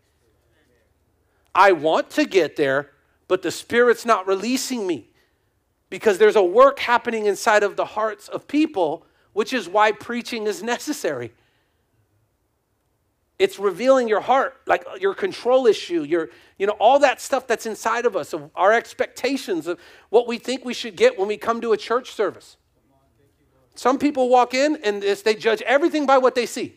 [1.55, 2.93] I want to get there,
[3.27, 5.09] but the Spirit's not releasing me
[5.91, 10.47] because there's a work happening inside of the hearts of people, which is why preaching
[10.47, 11.33] is necessary.
[13.39, 17.47] It's revealing your heart, like uh, your control issue, your, you know, all that stuff
[17.47, 19.79] that's inside of us, of our expectations of
[20.11, 22.57] what we think we should get when we come to a church service.
[23.77, 26.75] Some people walk in and they judge everything by what they see.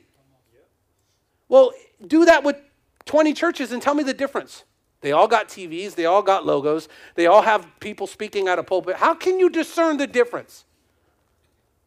[1.49, 1.71] Well,
[2.05, 2.57] do that with
[3.05, 4.63] 20 churches and tell me the difference.
[5.01, 8.67] They all got TVs, they all got logos, they all have people speaking out of
[8.67, 8.97] pulpit.
[8.97, 10.65] How can you discern the difference?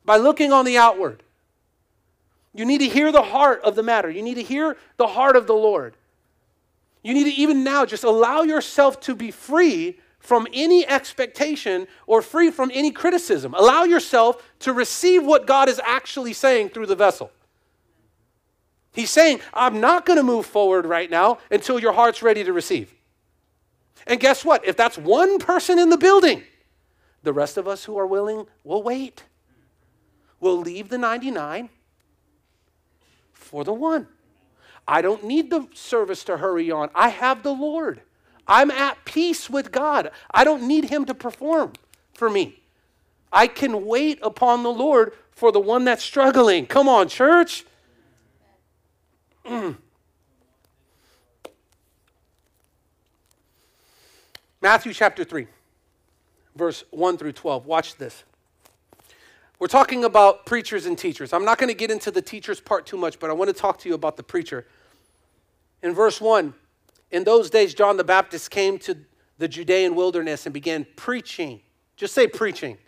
[0.05, 1.23] By looking on the outward.
[2.55, 4.09] You need to hear the heart of the matter.
[4.09, 5.97] You need to hear the heart of the Lord.
[7.03, 12.23] You need to even now just allow yourself to be free from any expectation or
[12.23, 13.55] free from any criticism.
[13.55, 17.31] Allow yourself to receive what God is actually saying through the vessel.
[18.93, 22.53] He's saying, I'm not going to move forward right now until your heart's ready to
[22.53, 22.95] receive.
[24.07, 24.64] And guess what?
[24.64, 26.45] If that's one person in the building,
[27.23, 29.25] the rest of us who are willing will wait.
[30.40, 31.69] We'll leave the 99
[33.55, 34.09] for the one.
[34.88, 36.90] I don't need the service to hurry on.
[36.93, 38.01] I have the Lord.
[38.49, 40.11] I'm at peace with God.
[40.33, 41.75] I don't need Him to perform
[42.14, 42.59] for me.
[43.33, 46.67] I can wait upon the Lord for the one that's struggling.
[46.67, 47.64] Come on, church.
[49.47, 49.77] Mm.
[54.61, 55.47] Matthew chapter 3,
[56.57, 57.67] verse 1 through 12.
[57.67, 58.25] Watch this.
[59.59, 61.33] We're talking about preachers and teachers.
[61.33, 63.55] I'm not going to get into the teachers part too much, but I want to
[63.55, 64.67] talk to you about the preacher.
[65.83, 66.55] In verse 1,
[67.11, 68.97] in those days, John the Baptist came to
[69.38, 71.61] the Judean wilderness and began preaching.
[71.97, 72.79] Just say preaching.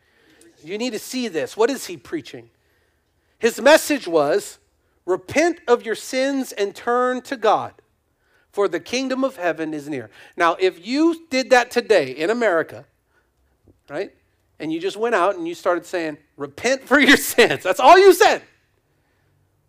[0.62, 1.57] You need to see this.
[1.57, 2.50] What is he preaching?
[3.38, 4.59] His message was
[5.07, 7.74] Repent of your sins and turn to God,
[8.50, 10.11] for the kingdom of heaven is near.
[10.37, 12.85] Now, if you did that today in America,
[13.88, 14.12] right,
[14.58, 17.98] and you just went out and you started saying, Repent for your sins, that's all
[17.98, 18.42] you said,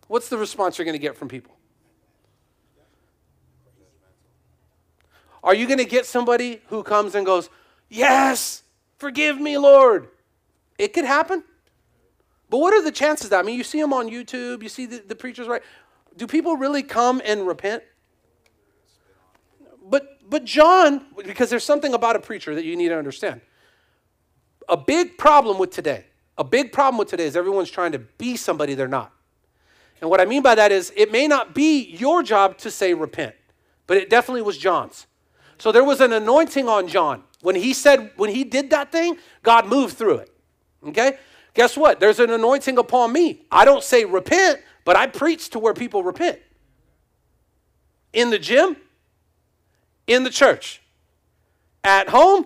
[0.07, 1.55] what's the response you're going to get from people?
[5.43, 7.49] Are you going to get somebody who comes and goes,
[7.89, 8.63] Yes,
[8.97, 10.09] forgive me, Lord?
[10.77, 11.43] It could happen.
[12.49, 13.39] But what are the chances that?
[13.39, 15.61] I mean, you see them on YouTube, you see the, the preachers, right?
[16.15, 17.83] Do people really come and repent?
[19.89, 23.41] But, but John, because there's something about a preacher that you need to understand.
[24.69, 26.05] A big problem with today,
[26.37, 29.11] a big problem with today is everyone's trying to be somebody they're not.
[30.01, 32.93] And what I mean by that is it may not be your job to say
[32.93, 33.35] repent,
[33.87, 35.07] but it definitely was John's.
[35.57, 37.23] So there was an anointing on John.
[37.41, 40.31] When he said, when he did that thing, God moved through it.
[40.87, 41.17] Okay?
[41.53, 41.99] Guess what?
[41.99, 43.45] There's an anointing upon me.
[43.51, 46.39] I don't say repent, but I preach to where people repent.
[48.13, 48.75] In the gym,
[50.05, 50.81] in the church,
[51.83, 52.45] at home,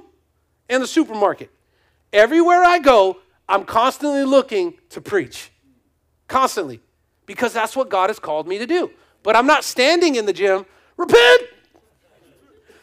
[0.70, 1.52] in the supermarket.
[2.14, 5.52] Everywhere I go, I'm constantly looking to preach.
[6.28, 6.82] Constantly.
[7.26, 8.92] Because that's what God has called me to do.
[9.24, 10.66] But I'm not standing in the gym,
[10.98, 11.44] repent.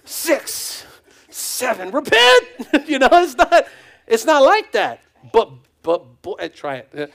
[0.04, 0.86] Six,
[1.28, 2.44] seven, repent.
[2.86, 3.66] you know, it's not,
[4.06, 5.00] it's not like that.
[5.32, 5.50] But
[5.82, 7.12] but boy, eh, try it.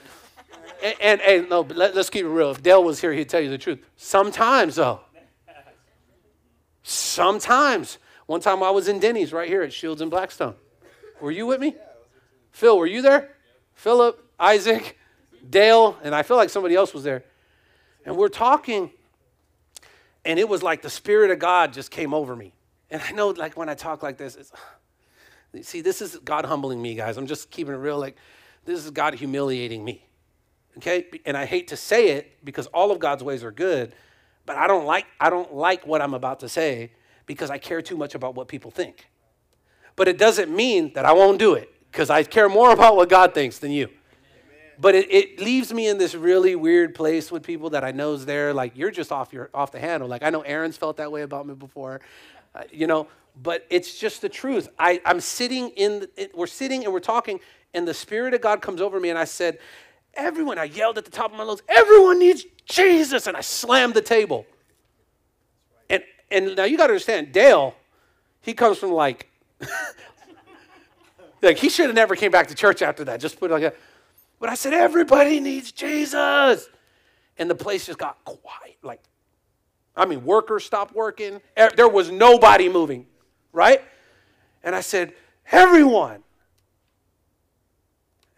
[0.82, 2.52] and, and, and, no, let, us keep it real.
[2.52, 3.80] If Dale was here, he'd tell you the truth.
[3.98, 5.02] Sometimes, though.
[6.82, 7.98] Sometimes.
[8.26, 10.56] One time I was in Denny's right here at Shields and Blackstone.
[11.22, 11.76] Were you with me?
[12.54, 13.32] Phil, were you there?
[13.74, 14.98] Philip, Isaac,
[15.50, 17.24] Dale, and I feel like somebody else was there.
[18.06, 18.92] And we're talking,
[20.24, 22.54] and it was like the Spirit of God just came over me.
[22.92, 24.38] And I know, like, when I talk like this,
[25.62, 27.18] see, this is God humbling me, guys.
[27.18, 27.98] I'm just keeping it real.
[27.98, 28.18] Like,
[28.66, 30.06] this is God humiliating me.
[30.78, 31.08] Okay?
[31.26, 33.96] And I hate to say it because all of God's ways are good,
[34.46, 36.92] but I don't like I don't like what I'm about to say
[37.26, 39.08] because I care too much about what people think.
[39.96, 43.08] But it doesn't mean that I won't do it because I care more about what
[43.08, 43.90] God thinks than you.
[44.80, 48.14] But it, it leaves me in this really weird place with people that I know
[48.14, 48.54] is there.
[48.54, 50.10] Like you're just off your off the handle.
[50.10, 52.02] Like I know Aaron's felt that way about me before,
[52.56, 53.08] uh, you know.
[53.42, 54.70] But it's just the truth.
[54.78, 56.08] I, I'm sitting in.
[56.18, 57.40] It, we're sitting and we're talking,
[57.74, 59.60] and the Spirit of God comes over me, and I said,
[60.16, 63.94] "Everyone!" I yelled at the top of my lungs, "Everyone needs Jesus!" And I slammed
[63.94, 64.46] the table.
[65.90, 67.76] And and now you got to understand, Dale,
[68.42, 69.30] he comes from like
[71.44, 73.20] like he should have never came back to church after that.
[73.20, 73.76] Just put it like that.
[74.40, 76.68] But I said, everybody needs Jesus.
[77.38, 78.78] And the place just got quiet.
[78.82, 79.02] Like,
[79.96, 81.42] I mean, workers stopped working.
[81.76, 83.06] There was nobody moving,
[83.52, 83.82] right?
[84.64, 85.14] And I said,
[85.52, 86.24] everyone.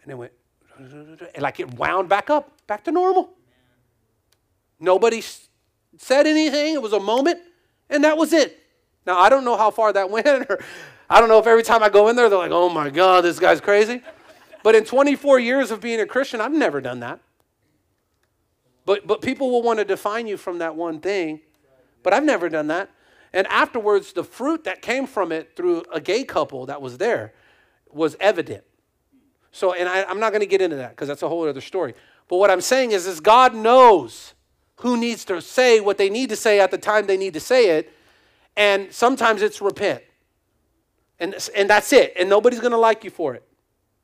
[0.02, 0.32] And it went,
[0.78, 3.30] and like it wound back up, back to normal.
[4.78, 5.22] Nobody
[5.96, 6.74] said anything.
[6.74, 7.40] It was a moment,
[7.88, 8.62] and that was it.
[9.06, 10.60] Now, I don't know how far that went, or
[11.08, 13.24] I don't know if every time I go in there, they're like, oh my God,
[13.24, 14.02] this guy's crazy.
[14.62, 17.20] But in 24 years of being a Christian, I've never done that.
[18.84, 21.40] But, but people will want to define you from that one thing.
[22.02, 22.90] But I've never done that.
[23.32, 27.34] And afterwards, the fruit that came from it through a gay couple that was there
[27.92, 28.64] was evident.
[29.52, 31.60] So, and I, am not going to get into that because that's a whole other
[31.60, 31.94] story.
[32.28, 34.34] But what I'm saying is, is God knows
[34.80, 37.40] who needs to say what they need to say at the time they need to
[37.40, 37.92] say it.
[38.56, 40.02] And sometimes it's repent.
[41.18, 42.14] And, and that's it.
[42.18, 43.42] And nobody's going to like you for it.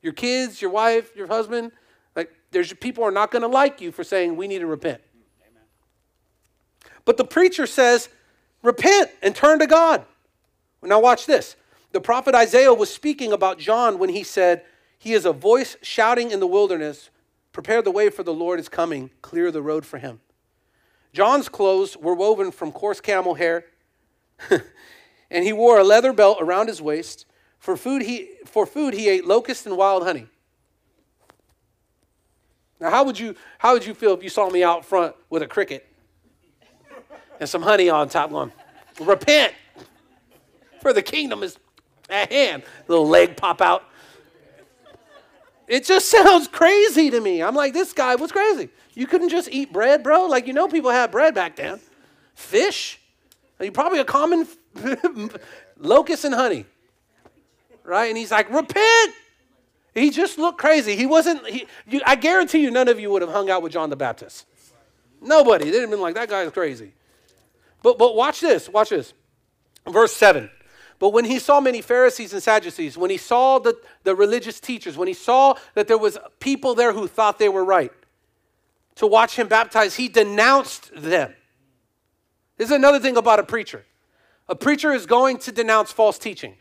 [0.00, 1.72] Your kids, your wife, your husband,
[2.16, 5.00] like there's people are not going to like you for saying we need to repent.
[5.48, 5.62] Amen.
[7.04, 8.08] But the preacher says,
[8.62, 10.04] repent and turn to God.
[10.82, 11.56] Now watch this.
[11.92, 14.64] The prophet Isaiah was speaking about John when he said,
[14.98, 17.10] He is a voice shouting in the wilderness,
[17.52, 20.20] prepare the way for the Lord is coming, clear the road for him.
[21.12, 23.66] John's clothes were woven from coarse camel hair.
[25.32, 27.24] and he wore a leather belt around his waist.
[27.58, 30.26] For food, he, for food, he ate locusts and wild honey.
[32.78, 35.42] Now, how would, you, how would you feel if you saw me out front with
[35.42, 35.88] a cricket
[37.40, 38.52] and some honey on top going,
[39.00, 39.54] Repent,
[40.80, 41.58] for the kingdom is
[42.10, 42.62] at hand.
[42.86, 43.84] Little leg pop out.
[45.66, 47.42] It just sounds crazy to me.
[47.42, 48.68] I'm like, this guy was crazy.
[48.92, 50.26] You couldn't just eat bread, bro?
[50.26, 51.80] Like, you know, people had bread back then.
[52.34, 53.00] Fish?
[53.60, 54.46] You probably a common
[55.78, 56.66] locust and honey.
[57.84, 58.06] Right?
[58.06, 59.14] And he's like, repent.
[59.94, 60.96] He just looked crazy.
[60.96, 63.72] He wasn't, he, you, I guarantee you, none of you would have hung out with
[63.72, 64.46] John the Baptist.
[65.20, 65.70] Nobody.
[65.70, 66.92] They'd have been like, that guy is crazy.
[67.82, 68.68] But, but watch this.
[68.68, 69.12] Watch this.
[69.86, 70.50] Verse 7.
[70.98, 74.96] But when he saw many Pharisees and Sadducees, when he saw the, the religious teachers,
[74.96, 77.92] when he saw that there was people there who thought they were right,
[78.96, 81.34] to watch him baptize, he denounced them.
[82.56, 83.84] This is another thing about a preacher.
[84.48, 86.54] A preacher is going to denounce false teaching.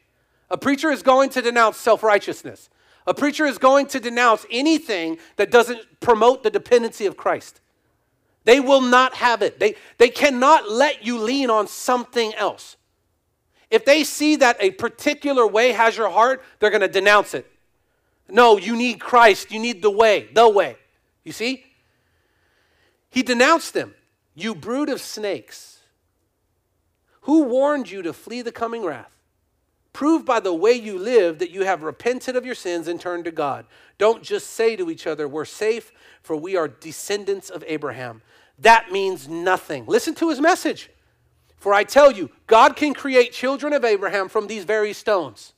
[0.50, 2.70] A preacher is going to denounce self righteousness.
[3.08, 7.62] A preacher is going to denounce anything that doesn't promote the dependency of Christ.
[8.44, 9.60] They will not have it.
[9.60, 12.78] They, they cannot let you lean on something else.
[13.70, 17.50] If they see that a particular way has your heart, they're going to denounce it.
[18.30, 19.52] No, you need Christ.
[19.52, 20.78] You need the way, the way.
[21.24, 21.66] You see?
[23.10, 23.94] He denounced them.
[24.36, 25.71] You brood of snakes.
[27.32, 29.16] Who warned you to flee the coming wrath?
[29.94, 33.24] Prove by the way you live that you have repented of your sins and turned
[33.24, 33.66] to God.
[33.98, 38.22] Don't just say to each other, We're safe, for we are descendants of Abraham.
[38.60, 39.86] That means nothing.
[39.86, 40.90] Listen to his message.
[41.56, 45.54] For I tell you, God can create children of Abraham from these very stones.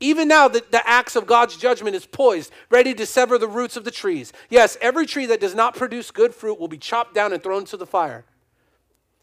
[0.00, 3.76] Even now, the, the axe of God's judgment is poised, ready to sever the roots
[3.76, 4.32] of the trees.
[4.50, 7.64] Yes, every tree that does not produce good fruit will be chopped down and thrown
[7.66, 8.24] to the fire.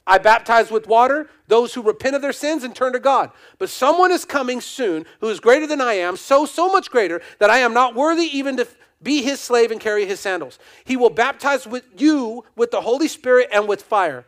[0.08, 3.32] I baptize with water those who repent of their sins and turn to God.
[3.58, 7.22] But someone is coming soon who is greater than I am, so, so much greater
[7.40, 8.68] that I am not worthy even to
[9.02, 10.60] be his slave and carry his sandals.
[10.84, 14.26] He will baptize with you with the Holy Spirit and with fire.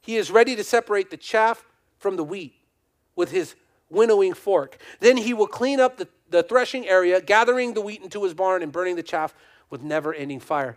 [0.00, 1.64] He is ready to separate the chaff
[1.98, 2.54] from the wheat
[3.16, 3.54] with his
[3.88, 4.76] winnowing fork.
[5.00, 8.62] Then he will clean up the, the threshing area, gathering the wheat into his barn
[8.62, 9.34] and burning the chaff
[9.70, 10.76] with never ending fire.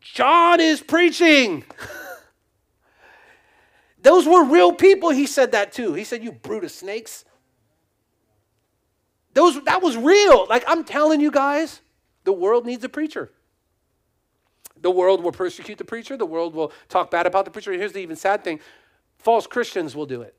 [0.00, 1.64] John is preaching.
[4.02, 5.94] Those were real people, he said that too.
[5.94, 7.24] He said, You brood of snakes.
[9.34, 10.46] Those, that was real.
[10.48, 11.80] Like I'm telling you guys,
[12.24, 13.30] the world needs a preacher.
[14.80, 16.16] The world will persecute the preacher.
[16.16, 17.72] The world will talk bad about the preacher.
[17.72, 18.60] Here's the even sad thing
[19.18, 20.34] false Christians will do it.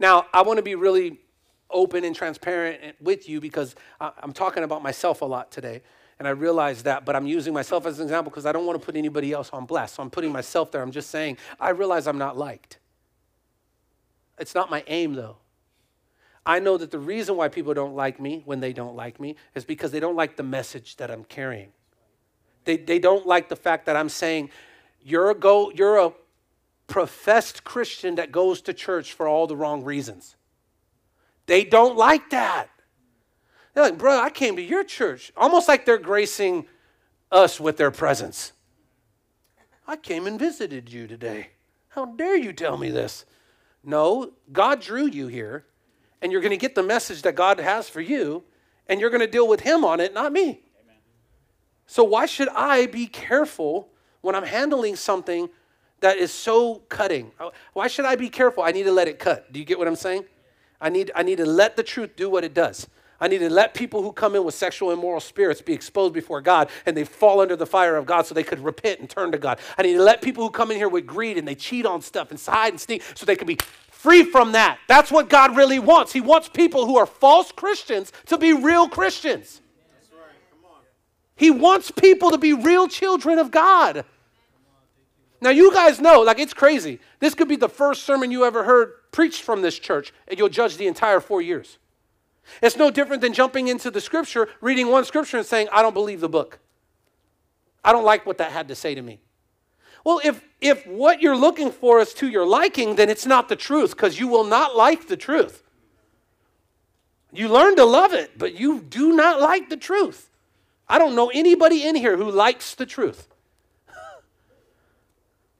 [0.00, 1.20] Now, I want to be really
[1.70, 5.82] open and transparent with you because I'm talking about myself a lot today.
[6.20, 8.78] And I realize that, but I'm using myself as an example because I don't want
[8.78, 9.94] to put anybody else on blast.
[9.94, 10.82] So I'm putting myself there.
[10.82, 12.78] I'm just saying, I realize I'm not liked.
[14.38, 15.38] It's not my aim, though.
[16.44, 19.36] I know that the reason why people don't like me when they don't like me
[19.54, 21.72] is because they don't like the message that I'm carrying.
[22.64, 24.50] They, they don't like the fact that I'm saying,
[25.02, 26.12] you're a, go, you're a
[26.86, 30.36] professed Christian that goes to church for all the wrong reasons.
[31.46, 32.68] They don't like that.
[33.74, 35.32] They're like, bro, I came to your church.
[35.36, 36.66] Almost like they're gracing
[37.30, 38.52] us with their presence.
[39.86, 41.48] I came and visited you today.
[41.88, 43.24] How dare you tell me this?
[43.82, 45.64] No, God drew you here,
[46.20, 48.44] and you're going to get the message that God has for you,
[48.88, 50.60] and you're going to deal with Him on it, not me.
[51.86, 53.88] So, why should I be careful
[54.20, 55.48] when I'm handling something
[55.98, 57.32] that is so cutting?
[57.40, 58.62] Uh, why should I be careful?
[58.62, 59.52] I need to let it cut.
[59.52, 60.24] Do you get what I'm saying?
[60.80, 62.86] I need, I need to let the truth do what it does.
[63.20, 66.40] I need to let people who come in with sexual immoral spirits be exposed before
[66.40, 69.30] God and they fall under the fire of God so they could repent and turn
[69.32, 69.58] to God.
[69.76, 72.00] I need to let people who come in here with greed and they cheat on
[72.00, 73.58] stuff and hide and sneak so they can be
[73.90, 74.78] free from that.
[74.88, 76.12] That's what God really wants.
[76.12, 79.60] He wants people who are false Christians to be real Christians.
[81.36, 84.04] He wants people to be real children of God.
[85.42, 87.00] Now, you guys know, like, it's crazy.
[87.18, 90.50] This could be the first sermon you ever heard preached from this church, and you'll
[90.50, 91.78] judge the entire four years.
[92.62, 95.94] It's no different than jumping into the scripture, reading one scripture, and saying, I don't
[95.94, 96.58] believe the book.
[97.84, 99.20] I don't like what that had to say to me.
[100.04, 103.56] Well, if, if what you're looking for is to your liking, then it's not the
[103.56, 105.62] truth because you will not like the truth.
[107.32, 110.30] You learn to love it, but you do not like the truth.
[110.88, 113.28] I don't know anybody in here who likes the truth.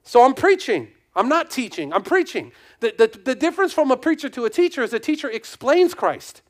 [0.03, 0.89] so I'm preaching.
[1.15, 2.51] I'm not teaching, I'm preaching.
[2.79, 6.41] The, the, the difference from a preacher to a teacher is a teacher explains Christ.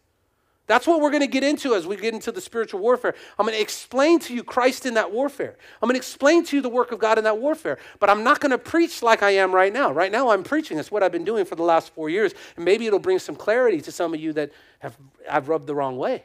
[0.71, 3.13] That's what we're going to get into as we get into the spiritual warfare.
[3.37, 5.57] I'm going to explain to you Christ in that warfare.
[5.81, 7.77] I'm going to explain to you the work of God in that warfare.
[7.99, 9.91] But I'm not going to preach like I am right now.
[9.91, 10.77] Right now, I'm preaching.
[10.77, 12.33] That's what I've been doing for the last four years.
[12.55, 14.95] And maybe it'll bring some clarity to some of you that have
[15.29, 16.23] I've rubbed the wrong way.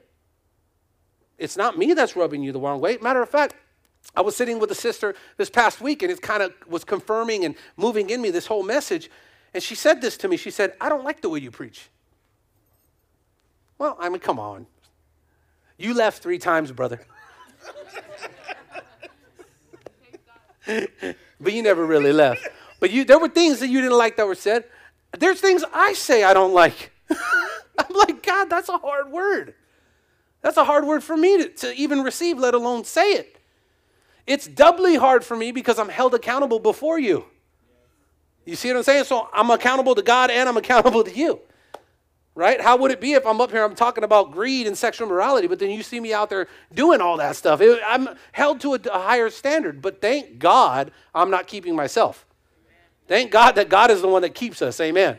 [1.39, 2.99] It's not me that's rubbing you the wrong way.
[2.99, 3.57] Matter of fact,
[4.15, 7.45] I was sitting with a sister this past week, and it kind of was confirming
[7.45, 9.11] and moving in me this whole message.
[9.53, 10.37] And she said this to me.
[10.37, 11.91] She said, I don't like the way you preach.
[13.79, 14.67] Well, I mean, come on.
[15.79, 17.01] You left three times, brother.
[20.67, 22.49] but you never really left.
[22.81, 24.65] But you, there were things that you didn't like that were said.
[25.19, 26.93] There's things I say I don't like.
[27.79, 29.55] I'm like, God, that's a hard word.
[30.43, 33.39] That's a hard word for me to, to even receive, let alone say it.
[34.27, 37.25] It's doubly hard for me because I'm held accountable before you.
[38.45, 39.05] You see what I'm saying?
[39.05, 41.41] So I'm accountable to God and I'm accountable to you
[42.37, 42.61] right?
[42.61, 45.49] How would it be if I'm up here, I'm talking about greed and sexual morality,
[45.49, 47.61] but then you see me out there doing all that stuff?
[47.61, 52.27] It, I'm held to a, a, higher standard, but thank God I'm not keeping myself.
[53.09, 54.79] Thank God that God is the one that keeps us.
[54.81, 55.19] Amen.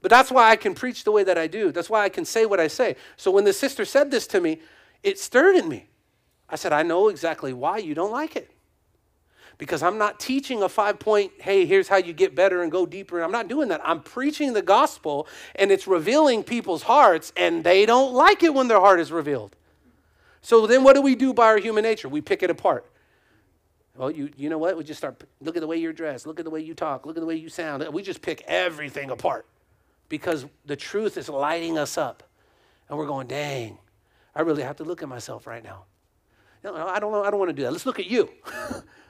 [0.00, 1.72] But that's why I can preach the way that I do.
[1.72, 2.96] That's why I can say what I say.
[3.16, 4.60] So when the sister said this to me,
[5.02, 5.86] it stirred in me.
[6.48, 8.50] I said, I know exactly why you don't like it
[9.58, 12.86] because I'm not teaching a five point, hey, here's how you get better and go
[12.86, 13.20] deeper.
[13.20, 13.80] I'm not doing that.
[13.84, 15.26] I'm preaching the gospel
[15.56, 19.56] and it's revealing people's hearts, and they don't like it when their heart is revealed.
[20.40, 22.08] So then what do we do by our human nature?
[22.08, 22.86] We pick it apart.
[23.96, 24.76] Well, you, you know what?
[24.76, 27.04] We just start, look at the way you're dressed, look at the way you talk,
[27.04, 27.86] look at the way you sound.
[27.92, 29.46] We just pick everything apart
[30.08, 32.22] because the truth is lighting us up.
[32.88, 33.78] And we're going, dang,
[34.34, 35.84] I really have to look at myself right now.
[36.64, 37.24] No, I don't know.
[37.24, 37.72] I don't want to do that.
[37.72, 38.30] Let's look at you.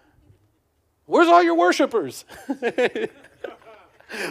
[1.06, 2.24] Where's all your worshipers?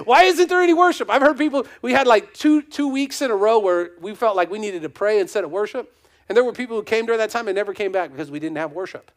[0.03, 1.09] Why isn't there any worship?
[1.09, 4.35] I've heard people, we had like two, two weeks in a row where we felt
[4.35, 5.97] like we needed to pray instead of worship.
[6.29, 8.39] And there were people who came during that time and never came back because we
[8.39, 9.11] didn't have worship.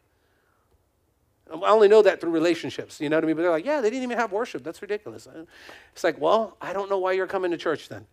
[1.51, 3.35] Um, I only know that through relationships, you know what I mean?
[3.35, 4.63] But they're like, yeah, they didn't even have worship.
[4.63, 5.27] That's ridiculous.
[5.27, 5.45] Uh,
[5.93, 8.07] it's like, well, I don't know why you're coming to church then.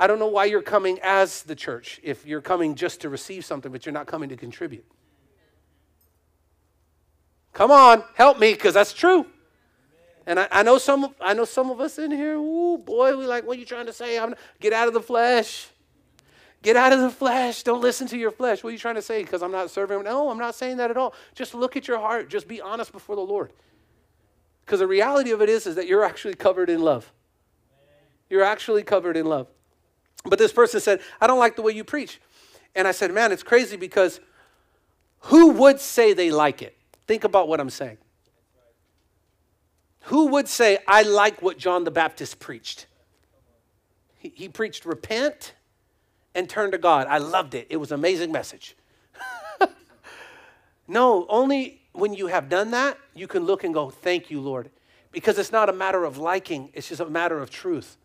[0.00, 3.44] I don't know why you're coming as the church if you're coming just to receive
[3.44, 4.86] something, but you're not coming to contribute.
[7.58, 9.26] Come on, help me, because that's true.
[10.28, 13.26] And I, I, know some I know some of us in here, ooh, boy, we
[13.26, 14.16] like, what are you trying to say?
[14.16, 15.66] I'm get out of the flesh.
[16.62, 17.64] Get out of the flesh.
[17.64, 18.62] Don't listen to your flesh.
[18.62, 19.24] What are you trying to say?
[19.24, 20.04] Because I'm not serving.
[20.04, 21.16] No, I'm not saying that at all.
[21.34, 22.30] Just look at your heart.
[22.30, 23.52] Just be honest before the Lord.
[24.64, 27.12] Because the reality of it is, is that you're actually covered in love.
[28.30, 29.48] You're actually covered in love.
[30.24, 32.20] But this person said, I don't like the way you preach.
[32.76, 34.20] And I said, man, it's crazy because
[35.22, 36.77] who would say they like it?
[37.08, 37.96] Think about what I'm saying.
[40.02, 42.86] Who would say, I like what John the Baptist preached?
[44.16, 45.54] He, he preached repent
[46.34, 47.06] and turn to God.
[47.08, 47.66] I loved it.
[47.70, 48.76] It was an amazing message.
[50.88, 54.70] no, only when you have done that, you can look and go, Thank you, Lord.
[55.10, 57.96] Because it's not a matter of liking, it's just a matter of truth.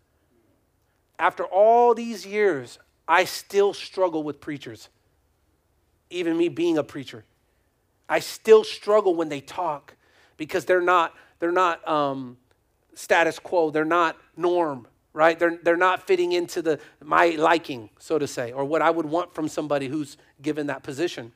[1.19, 4.87] After all these years, I still struggle with preachers,
[6.09, 7.25] even me being a preacher.
[8.13, 9.95] I still struggle when they talk
[10.37, 12.37] because they're not, they're not um,
[12.93, 15.39] status quo, they're not norm, right?
[15.39, 19.07] They're, they're not fitting into the, my liking, so to say, or what I would
[19.07, 21.31] want from somebody who's given that position.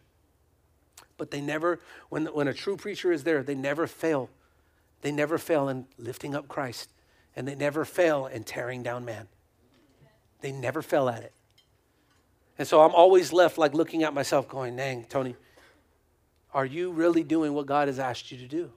[1.17, 4.29] But they never, when, when a true preacher is there, they never fail.
[5.01, 6.91] They never fail in lifting up Christ,
[7.35, 9.27] and they never fail in tearing down man.
[10.41, 11.33] They never fail at it.
[12.59, 15.35] And so I'm always left like looking at myself going, dang, Tony,
[16.53, 18.71] are you really doing what God has asked you to do?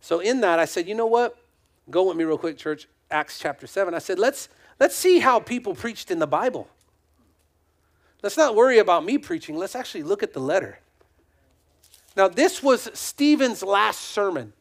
[0.00, 1.36] So in that, I said, you know what?
[1.90, 2.86] Go with me real quick, church.
[3.10, 3.92] Acts chapter 7.
[3.94, 4.48] I said, let's,
[4.78, 6.68] let's see how people preached in the Bible.
[8.22, 9.56] Let's not worry about me preaching.
[9.56, 10.78] Let's actually look at the letter.
[12.16, 14.52] Now, this was Stephen's last sermon.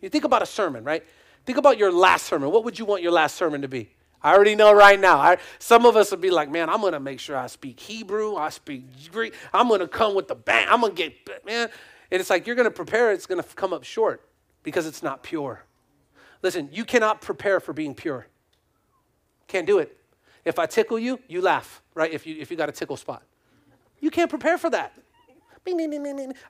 [0.00, 1.04] You think about a sermon, right?
[1.44, 2.50] Think about your last sermon.
[2.50, 3.90] What would you want your last sermon to be?
[4.22, 5.18] I already know right now.
[5.18, 7.80] I, some of us would be like, man, I'm going to make sure I speak
[7.80, 9.34] Hebrew, I speak Greek.
[9.52, 10.66] I'm going to come with the bang.
[10.68, 11.70] I'm going to get, man.
[12.10, 14.28] And it's like you're going to prepare, it's going to come up short
[14.62, 15.64] because it's not pure.
[16.42, 18.26] Listen, you cannot prepare for being pure.
[19.46, 19.96] Can't do it.
[20.44, 22.12] If I tickle you, you laugh, right?
[22.12, 23.22] If you, if you got a tickle spot.
[24.00, 24.94] You can't prepare for that.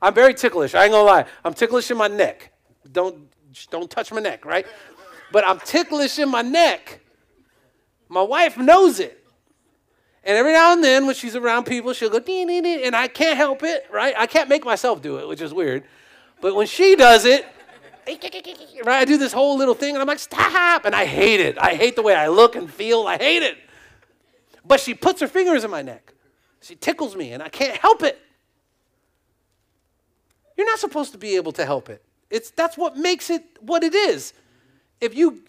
[0.01, 0.75] I'm very ticklish.
[0.75, 1.25] I ain't gonna lie.
[1.45, 2.53] I'm ticklish in my neck.
[2.93, 3.29] Don't,
[3.71, 4.66] don't touch my neck, right?
[5.33, 7.01] But I'm ticklish in my neck.
[8.11, 9.24] My wife knows it.
[10.24, 12.94] And every now and then, when she's around people, she'll go, dee, dee, dee, and
[12.94, 14.14] I can't help it, right?
[14.18, 15.84] I can't make myself do it, which is weird.
[16.42, 17.46] But when she does it,
[18.06, 20.84] right, I do this whole little thing, and I'm like, stop!
[20.84, 21.56] And I hate it.
[21.58, 23.06] I hate the way I look and feel.
[23.06, 23.56] I hate it.
[24.66, 26.12] But she puts her fingers in my neck.
[26.61, 28.20] She tickles me, and I can't help it.
[30.56, 32.02] You're not supposed to be able to help it.
[32.28, 34.34] It's, that's what makes it what it is.
[35.00, 35.42] If you,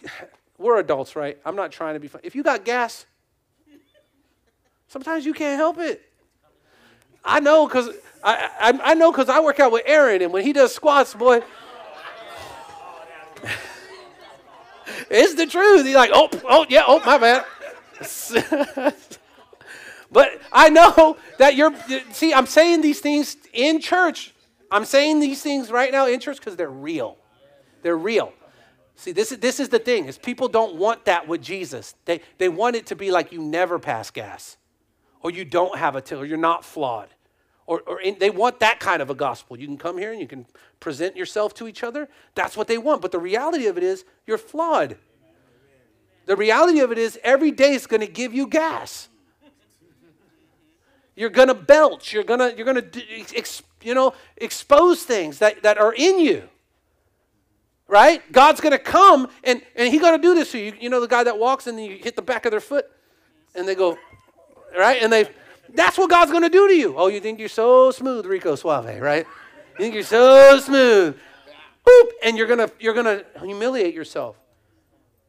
[0.62, 1.38] we're adults, right?
[1.46, 2.24] I'm not trying to be funny.
[2.26, 3.06] If you got gas,
[4.88, 6.02] sometimes you can't help it.
[7.24, 7.90] I know because
[8.24, 11.14] I, I, I know because I work out with Aaron, and when he does squats,
[11.14, 11.42] boy,
[15.10, 15.86] it's the truth.
[15.86, 17.46] He's like, oh, oh, yeah, oh, my bad.
[20.12, 21.74] but I know that you're,
[22.12, 24.34] see, I'm saying these things in church
[24.72, 27.18] I'm saying these things right now in church because they're real.
[27.84, 28.32] They're real.
[29.02, 31.96] See, this is, this is the thing, is people don't want that with Jesus.
[32.06, 34.58] They, they want it to be like you never pass gas,
[35.24, 37.10] or you don't have a till, or you're not flawed.
[37.66, 39.58] Or, or in, they want that kind of a gospel.
[39.58, 40.46] You can come here and you can
[40.80, 42.10] present yourself to each other.
[42.36, 43.02] That's what they want.
[43.02, 44.98] But the reality of it is, you're flawed.
[46.28, 49.10] The reality of it is, every day is going to give you gas.
[51.16, 52.14] You're going to belch.
[52.14, 56.48] You're going to, you're going to you know, expose things that, that are in you.
[57.92, 58.32] Right?
[58.32, 60.74] God's going to come and, and He's going to do this to you.
[60.80, 62.86] You know, the guy that walks and you hit the back of their foot
[63.54, 63.98] and they go,
[64.78, 65.04] right?
[65.04, 65.30] And they,
[65.74, 66.98] that's what God's going to do to you.
[66.98, 69.28] Oh, you think you're so smooth, Rico Suave, right?
[69.78, 71.18] You think you're so smooth.
[71.86, 74.38] Boop, and you're going to you're going to humiliate yourself.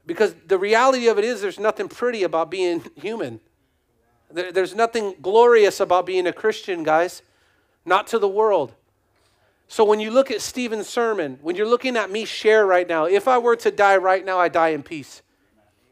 [0.07, 3.41] Because the reality of it is there's nothing pretty about being human.
[4.31, 7.23] There's nothing glorious about being a Christian, guys
[7.85, 8.75] not to the world.
[9.73, 13.07] So when you look at Stephen's sermon, when you're looking at me share right now,
[13.07, 15.23] if I were to die right now, I die in peace.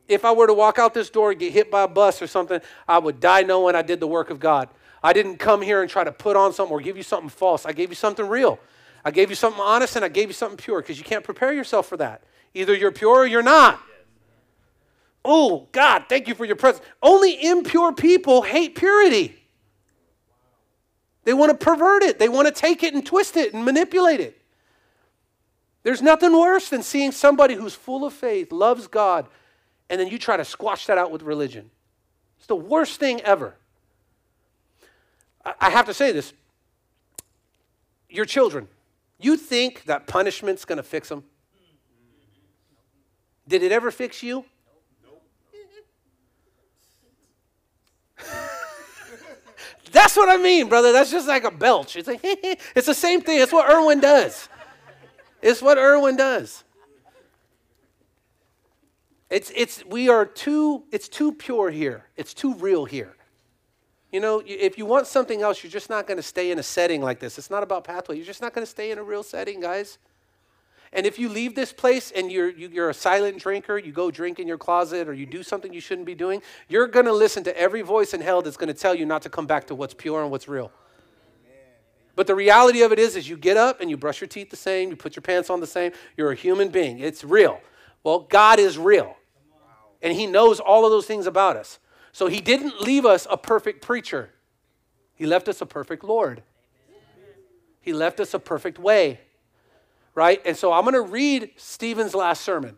[0.06, 2.26] If I were to walk out this door and get hit by a bus or
[2.26, 4.68] something, I would die knowing I did the work of God.
[5.02, 7.64] I didn't come here and try to put on something or give you something false.
[7.64, 8.60] I gave you something real.
[9.02, 11.54] I gave you something honest and I gave you something pure because you can't prepare
[11.54, 12.22] yourself for that.
[12.52, 13.80] Either you're pure or you're not.
[15.24, 16.84] Oh, God, thank you for your presence.
[17.02, 19.39] Only impure people hate purity.
[21.24, 24.20] They want to pervert it, they want to take it and twist it and manipulate
[24.20, 24.40] it.
[25.82, 29.26] There's nothing worse than seeing somebody who's full of faith, loves God,
[29.88, 31.70] and then you try to squash that out with religion.
[32.38, 33.54] It's the worst thing ever.
[35.60, 36.32] I have to say this.
[38.08, 38.68] Your children,
[39.18, 41.24] you think that punishment's going to fix them?
[43.48, 44.44] Did it ever fix you?
[49.92, 50.92] That's what I mean, brother.
[50.92, 51.96] That's just like a belch.
[51.96, 53.40] It's like it's the same thing.
[53.40, 54.48] It's what Erwin does.
[55.42, 56.64] It's what Erwin does.
[59.30, 62.06] It's it's we are too it's too pure here.
[62.16, 63.14] It's too real here.
[64.12, 66.64] You know, if you want something else, you're just not going to stay in a
[66.64, 67.38] setting like this.
[67.38, 68.16] It's not about pathway.
[68.16, 69.98] You're just not going to stay in a real setting, guys.
[70.92, 73.78] And if you leave this place and you're, you, are you are a silent drinker,
[73.78, 76.88] you go drink in your closet or you do something you shouldn't be doing, you're
[76.88, 79.28] going to listen to every voice in hell that's going to tell you not to
[79.28, 80.72] come back to what's pure and what's real.
[82.16, 84.50] But the reality of it is, is you get up and you brush your teeth
[84.50, 86.98] the same, you put your pants on the same, you're a human being.
[86.98, 87.60] It's real.
[88.02, 89.16] Well, God is real.
[90.02, 91.78] And He knows all of those things about us.
[92.10, 94.30] So He didn't leave us a perfect preacher,
[95.14, 96.42] He left us a perfect Lord.
[97.82, 99.20] He left us a perfect way
[100.14, 100.40] right?
[100.44, 102.76] And so I'm going to read Stephen's last sermon.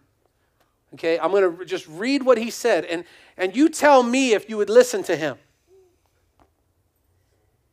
[0.95, 3.05] Okay, I'm going to just read what he said, and,
[3.39, 5.37] and you tell me if you would listen to him.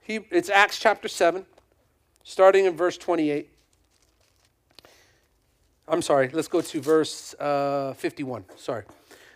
[0.01, 1.45] He, it's Acts chapter 7,
[2.23, 3.49] starting in verse 28.
[5.87, 8.45] I'm sorry, let's go to verse uh, 51.
[8.55, 8.83] Sorry.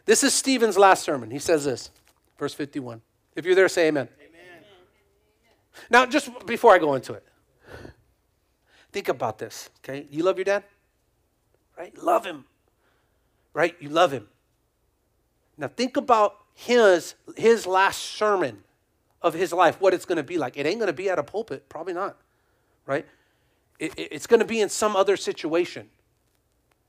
[0.05, 1.29] This is Stephen's last sermon.
[1.29, 1.91] He says this,
[2.37, 3.01] verse 51.
[3.35, 4.07] If you're there, say amen.
[4.19, 4.63] amen.
[5.89, 7.25] Now, just before I go into it,
[8.93, 10.05] Think about this, okay?
[10.11, 10.63] You love your dad?
[11.77, 11.97] Right?
[12.01, 12.45] Love him.
[13.53, 13.75] Right?
[13.79, 14.27] You love him.
[15.57, 18.63] Now think about his his last sermon
[19.21, 20.57] of his life, what it's going to be like.
[20.57, 22.17] It ain't going to be at a pulpit, probably not.
[22.85, 23.05] Right?
[23.79, 25.89] It, it, it's going to be in some other situation.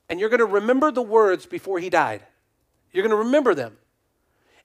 [0.08, 2.22] And you're going to remember the words before he died.
[2.92, 3.78] You're going to remember them.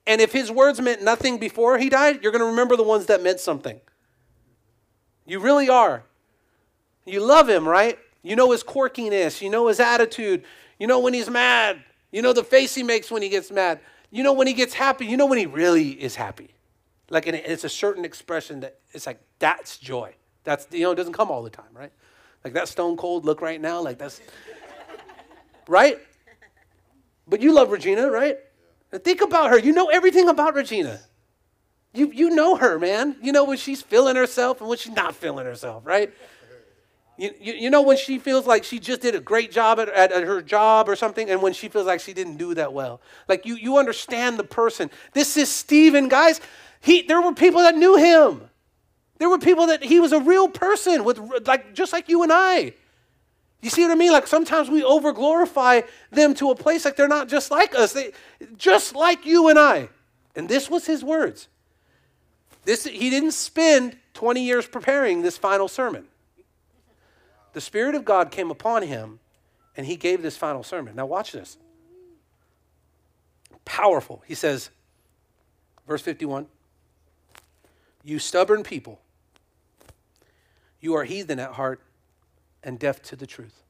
[0.06, 3.06] And if his words meant nothing before he died, you're going to remember the ones
[3.06, 3.80] that meant something.
[5.26, 6.04] You really are.
[7.04, 7.98] You love him, right?
[8.22, 9.40] You know his quirkiness.
[9.40, 10.44] You know his attitude.
[10.78, 11.82] You know when he's mad.
[12.10, 13.80] You know the face he makes when he gets mad.
[14.10, 15.06] You know when he gets happy.
[15.06, 16.50] You know when he really is happy.
[17.08, 20.14] Like it's a certain expression that it's like that's joy.
[20.44, 21.92] That's you know it doesn't come all the time, right?
[22.44, 24.20] Like that stone cold look right now, like that's
[25.68, 25.98] right.
[27.26, 28.38] But you love Regina, right?
[28.92, 29.58] Think about her.
[29.58, 31.00] You know everything about Regina.
[31.92, 33.16] You you know her, man.
[33.22, 36.12] You know when she's feeling herself and when she's not feeling herself, right?
[37.20, 40.10] You, you, know when she feels like she just did a great job at, at,
[40.10, 43.02] at, her job or something, and when she feels like she didn't do that well.
[43.28, 44.90] Like you, you understand the person.
[45.12, 46.40] This is Stephen, guys.
[46.80, 48.48] He, there were people that knew him.
[49.18, 52.32] There were people that he was a real person with like just like you and
[52.32, 52.72] I.
[53.60, 54.12] You see what I mean?
[54.12, 57.92] Like sometimes we over glorify them to a place like they're not just like us.
[57.92, 58.12] They
[58.56, 59.90] just like you and I.
[60.34, 61.48] And this was his words.
[62.64, 66.06] This he didn't spend 20 years preparing this final sermon
[67.52, 69.20] the Spirit of God came upon him
[69.76, 70.96] and he gave this final sermon.
[70.96, 71.56] Now, watch this.
[73.64, 74.22] Powerful.
[74.26, 74.70] He says,
[75.86, 76.46] verse 51
[78.04, 79.00] You stubborn people,
[80.80, 81.80] you are heathen at heart
[82.62, 83.62] and deaf to the truth.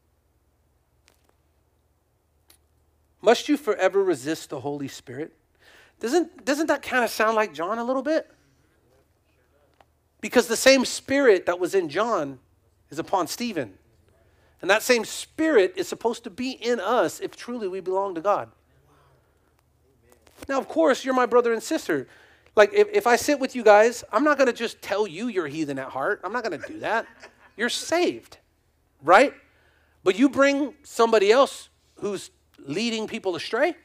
[3.23, 5.33] Must you forever resist the Holy Spirit?
[6.01, 8.31] Doesn't, doesn't that kind of sound like John a little bit?
[10.23, 12.39] Because the same spirit that was in John
[12.91, 13.75] is upon Stephen.
[14.61, 18.21] And that same spirit is supposed to be in us if truly we belong to
[18.21, 18.51] God.
[20.49, 22.09] Now, of course, you're my brother and sister.
[22.57, 25.29] Like, if, if I sit with you guys, I'm not going to just tell you
[25.29, 26.21] you're heathen at heart.
[26.25, 27.07] I'm not going to do that.
[27.57, 28.39] You're saved,
[29.03, 29.33] right?
[30.03, 33.77] But you bring somebody else who's leading people astray,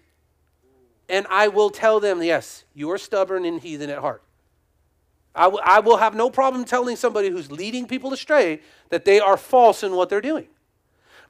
[1.08, 4.24] and I will tell them, yes, you are stubborn and heathen at heart.
[5.36, 9.20] I, w- I will have no problem telling somebody who's leading people astray that they
[9.20, 10.48] are false in what they're doing.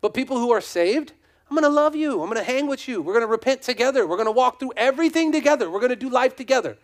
[0.01, 1.13] But people who are saved,
[1.49, 2.21] I'm going to love you.
[2.21, 3.01] I'm going to hang with you.
[3.01, 4.05] We're going to repent together.
[4.05, 5.69] We're going to walk through everything together.
[5.69, 6.77] We're going to do life together.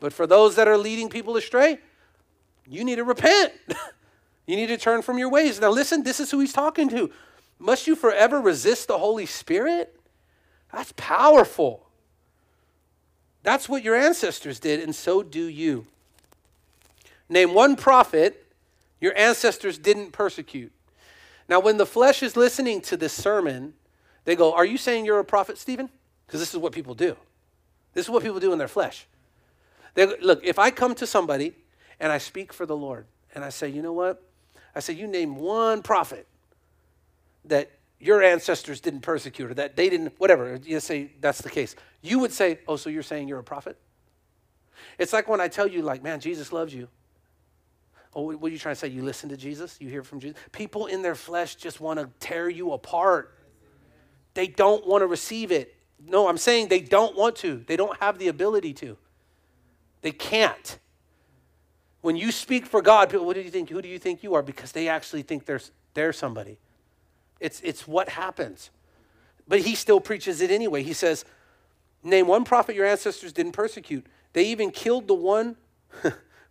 [0.00, 1.78] But for those that are leading people astray,
[2.68, 3.52] you need to repent.
[4.46, 5.60] you need to turn from your ways.
[5.60, 7.10] Now, listen, this is who he's talking to.
[7.58, 9.98] Must you forever resist the Holy Spirit?
[10.72, 11.86] That's powerful.
[13.42, 15.86] That's what your ancestors did, and so do you.
[17.32, 18.44] Name one prophet
[19.00, 20.70] your ancestors didn't persecute.
[21.48, 23.72] Now, when the flesh is listening to this sermon,
[24.26, 25.88] they go, Are you saying you're a prophet, Stephen?
[26.26, 27.16] Because this is what people do.
[27.94, 29.06] This is what people do in their flesh.
[29.94, 31.54] They, look, if I come to somebody
[31.98, 34.22] and I speak for the Lord and I say, You know what?
[34.74, 36.26] I say, You name one prophet
[37.46, 41.76] that your ancestors didn't persecute or that they didn't, whatever, you say that's the case.
[42.02, 43.78] You would say, Oh, so you're saying you're a prophet?
[44.98, 46.88] It's like when I tell you, like, man, Jesus loves you.
[48.14, 48.88] Oh, what are you trying to say?
[48.88, 49.76] You listen to Jesus?
[49.80, 50.38] You hear from Jesus?
[50.52, 53.34] People in their flesh just want to tear you apart.
[54.34, 55.74] They don't want to receive it.
[56.04, 57.64] No, I'm saying they don't want to.
[57.66, 58.96] They don't have the ability to.
[60.02, 60.78] They can't.
[62.00, 63.70] When you speak for God, people, what do you think?
[63.70, 64.42] Who do you think you are?
[64.42, 65.60] Because they actually think they're,
[65.94, 66.58] they're somebody.
[67.40, 68.70] It's, it's what happens.
[69.46, 70.82] But he still preaches it anyway.
[70.82, 71.24] He says,
[72.02, 74.06] Name one prophet your ancestors didn't persecute.
[74.32, 75.56] They even killed the one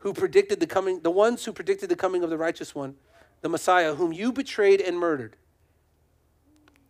[0.02, 2.96] who predicted the coming, the ones who predicted the coming of the righteous one,
[3.42, 5.36] the Messiah, whom you betrayed and murdered.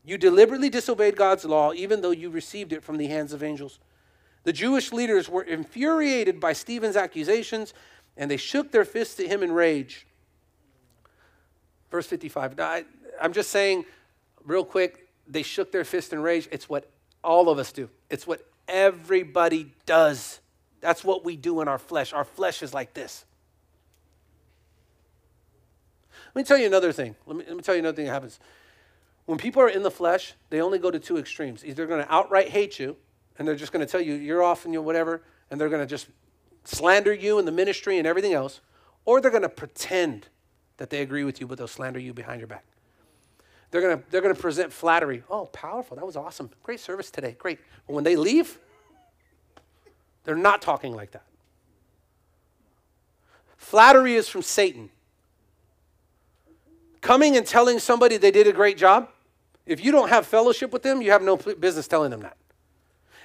[0.03, 3.79] You deliberately disobeyed God's law, even though you received it from the hands of angels.
[4.43, 7.73] The Jewish leaders were infuriated by Stephen's accusations,
[8.15, 10.07] and they shook their fists at him in rage.
[11.91, 12.57] Verse 55.
[12.57, 12.85] Now, I,
[13.21, 13.85] I'm just saying,
[14.45, 16.47] real quick, they shook their fist in rage.
[16.51, 16.89] It's what
[17.23, 20.39] all of us do, it's what everybody does.
[20.81, 22.11] That's what we do in our flesh.
[22.11, 23.25] Our flesh is like this.
[26.33, 27.15] Let me tell you another thing.
[27.25, 28.39] Let me, let me tell you another thing that happens.
[29.25, 31.63] When people are in the flesh, they only go to two extremes.
[31.63, 32.95] Either they're going to outright hate you,
[33.37, 35.81] and they're just going to tell you you're off and you're whatever, and they're going
[35.81, 36.07] to just
[36.63, 38.61] slander you in the ministry and everything else,
[39.05, 40.27] or they're going to pretend
[40.77, 42.63] that they agree with you, but they'll slander you behind your back.
[43.69, 45.23] They're going to, they're going to present flattery.
[45.29, 45.95] Oh, powerful.
[45.95, 46.49] That was awesome.
[46.63, 47.35] Great service today.
[47.37, 47.59] Great.
[47.87, 48.59] But when they leave,
[50.23, 51.25] they're not talking like that.
[53.57, 54.89] Flattery is from Satan
[57.01, 59.09] coming and telling somebody they did a great job,
[59.65, 62.37] if you don't have fellowship with them, you have no business telling them that.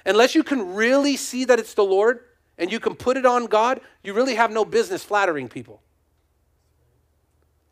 [0.05, 2.21] Unless you can really see that it's the Lord
[2.57, 5.81] and you can put it on God, you really have no business flattering people.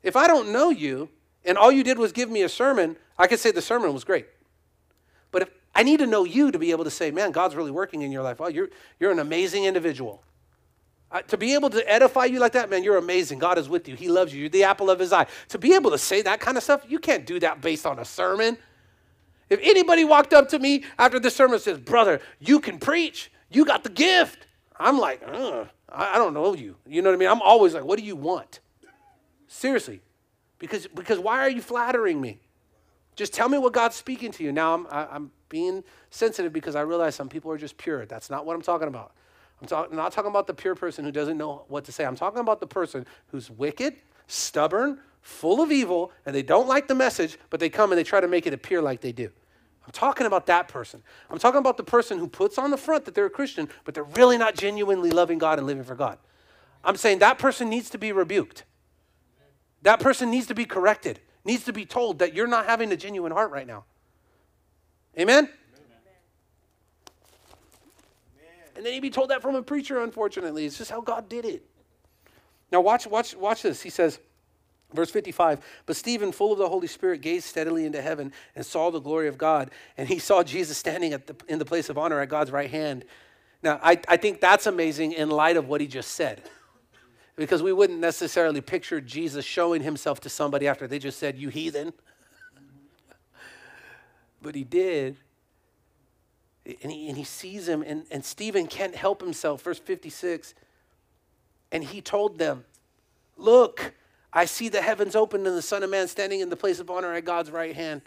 [0.04, 1.10] If I don't know you
[1.44, 4.04] and all you did was give me a sermon, I could say the sermon was
[4.04, 4.28] great.
[5.32, 7.72] But if I need to know you to be able to say, man, God's really
[7.72, 8.40] working in your life.
[8.40, 8.70] Oh, you're,
[9.00, 10.24] you're an amazing individual.
[11.12, 13.40] Uh, to be able to edify you like that, man, you're amazing.
[13.40, 13.96] God is with you.
[13.96, 14.42] He loves you.
[14.42, 15.28] You're the apple of his eye.
[15.50, 18.00] To be able to say that kind of stuff, you can't do that based on
[18.00, 18.58] a sermon.
[19.50, 23.66] If anybody walked up to me after the sermon says, Brother, you can preach, you
[23.66, 24.48] got the gift,
[24.80, 26.78] I'm like, I, I don't know you.
[26.88, 27.30] You know what I mean?
[27.30, 28.62] I'm always like, What do you want?
[29.48, 30.02] Seriously.
[30.58, 32.40] Because, because why are you flattering me?
[33.16, 34.52] Just tell me what God's speaking to you.
[34.52, 38.06] Now I'm, i am being sensitive because I realize some people are just pure.
[38.06, 39.14] That's not what I'm talking about.
[39.62, 42.06] I'm talk, not talking about the pure person who doesn't know what to say.
[42.06, 43.96] I'm talking about the person who's wicked,
[44.28, 48.04] stubborn, full of evil, and they don't like the message, but they come and they
[48.04, 49.30] try to make it appear like they do.
[49.86, 51.04] I'm talking about that person.
[51.30, 53.94] I'm talking about the person who puts on the front that they're a Christian, but
[53.94, 56.18] they're really not genuinely loving God and living for God.
[56.84, 58.64] I'm saying that person needs to be rebuked.
[59.84, 62.98] That person needs to be corrected, needs to be told that you're not having a
[62.98, 63.86] genuine heart right now.
[65.20, 65.50] Amen?
[68.76, 70.66] And then he'd be told that from a preacher, unfortunately.
[70.66, 71.66] It's just how God did it.
[72.72, 73.82] Now, watch, watch, watch this.
[73.82, 74.20] He says,
[74.94, 78.90] Verse 55 But Stephen, full of the Holy Spirit, gazed steadily into heaven and saw
[78.90, 79.72] the glory of God.
[79.98, 82.70] And he saw Jesus standing at the, in the place of honor at God's right
[82.70, 83.06] hand.
[83.62, 86.44] Now, I, I think that's amazing in light of what he just said.
[87.36, 91.50] Because we wouldn't necessarily picture Jesus showing himself to somebody after they just said, You
[91.50, 91.94] heathen.
[94.46, 95.18] But he did
[96.66, 99.62] and he, and he sees him, and, and Stephen can't help himself.
[99.62, 100.54] Verse 56
[101.72, 102.66] And he told them,
[103.38, 103.94] Look,
[104.34, 106.90] I see the heavens open and the Son of Man standing in the place of
[106.90, 108.02] honor at God's right hand.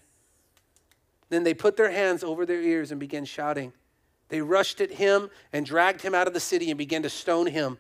[1.29, 3.73] Then they put their hands over their ears and began shouting.
[4.29, 7.47] They rushed at him and dragged him out of the city and began to stone
[7.47, 7.79] him.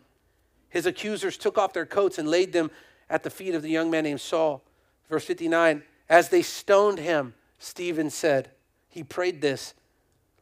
[0.69, 2.71] His accusers took off their coats and laid them
[3.09, 4.63] at the feet of the young man named Saul.
[5.09, 8.51] Verse 59 As they stoned him, Stephen said,
[8.89, 9.75] He prayed this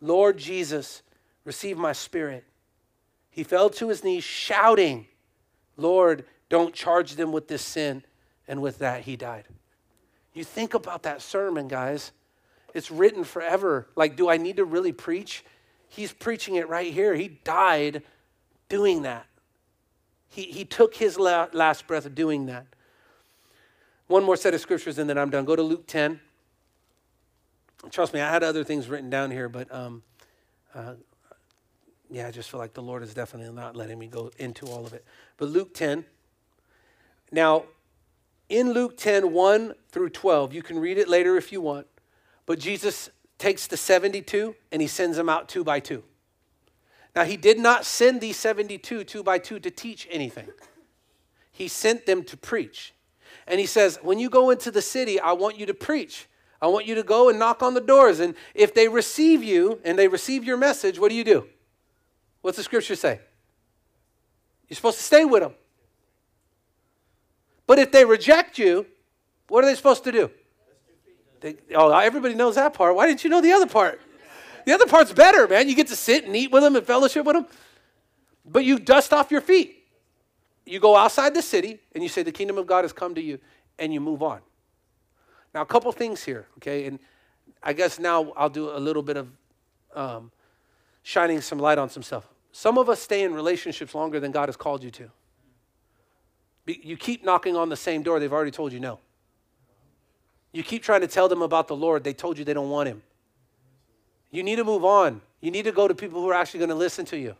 [0.00, 1.02] Lord Jesus,
[1.44, 2.44] receive my spirit.
[3.30, 5.06] He fell to his knees, shouting,
[5.76, 8.02] Lord, don't charge them with this sin.
[8.48, 9.44] And with that, he died.
[10.32, 12.12] You think about that sermon, guys.
[12.74, 13.88] It's written forever.
[13.96, 15.44] Like, do I need to really preach?
[15.88, 17.14] He's preaching it right here.
[17.14, 18.02] He died
[18.68, 19.26] doing that.
[20.28, 22.66] He, he took his la- last breath doing that.
[24.06, 25.44] One more set of scriptures and then I'm done.
[25.44, 26.20] Go to Luke 10.
[27.90, 30.02] Trust me, I had other things written down here, but um,
[30.74, 30.94] uh,
[32.10, 34.86] yeah, I just feel like the Lord is definitely not letting me go into all
[34.86, 35.04] of it.
[35.36, 36.04] But Luke 10.
[37.32, 37.64] Now,
[38.48, 41.86] in Luke 10, 1 through 12, you can read it later if you want,
[42.44, 46.04] but Jesus takes the 72 and he sends them out two by two.
[47.14, 50.48] Now, he did not send these 72 two by two to teach anything,
[51.50, 52.92] he sent them to preach.
[53.48, 56.26] And he says, When you go into the city, I want you to preach.
[56.60, 58.20] I want you to go and knock on the doors.
[58.20, 61.46] And if they receive you and they receive your message, what do you do?
[62.40, 63.20] What's the scripture say?
[64.68, 65.54] You're supposed to stay with them.
[67.66, 68.86] But if they reject you,
[69.48, 70.30] what are they supposed to do?
[71.40, 72.94] They, oh, everybody knows that part.
[72.94, 74.00] Why didn't you know the other part?
[74.64, 75.68] The other part's better, man.
[75.68, 77.46] You get to sit and eat with them and fellowship with them.
[78.44, 79.84] But you dust off your feet.
[80.64, 83.20] You go outside the city and you say, The kingdom of God has come to
[83.20, 83.38] you,
[83.78, 84.40] and you move on.
[85.56, 86.84] Now, a couple things here, okay?
[86.84, 86.98] And
[87.62, 89.28] I guess now I'll do a little bit of
[89.94, 90.30] um,
[91.02, 92.28] shining some light on some stuff.
[92.52, 95.10] Some of us stay in relationships longer than God has called you to.
[96.66, 98.98] You keep knocking on the same door, they've already told you no.
[100.52, 102.90] You keep trying to tell them about the Lord, they told you they don't want
[102.90, 103.00] him.
[104.30, 105.22] You need to move on.
[105.40, 107.34] You need to go to people who are actually going to listen to you.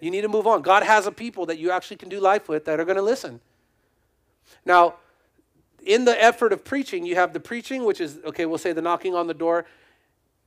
[0.00, 0.62] You need to move on.
[0.62, 3.02] God has a people that you actually can do life with that are going to
[3.02, 3.38] listen.
[4.64, 4.96] Now,
[5.84, 8.82] in the effort of preaching, you have the preaching, which is, okay, we'll say the
[8.82, 9.66] knocking on the door.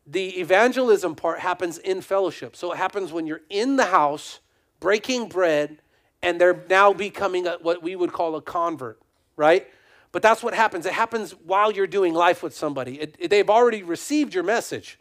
[0.05, 2.55] The evangelism part happens in fellowship.
[2.55, 4.39] So it happens when you're in the house
[4.79, 5.81] breaking bread
[6.21, 8.99] and they're now becoming a, what we would call a convert,
[9.35, 9.67] right?
[10.11, 10.85] But that's what happens.
[10.85, 12.99] It happens while you're doing life with somebody.
[12.99, 14.99] It, it, they've already received your message,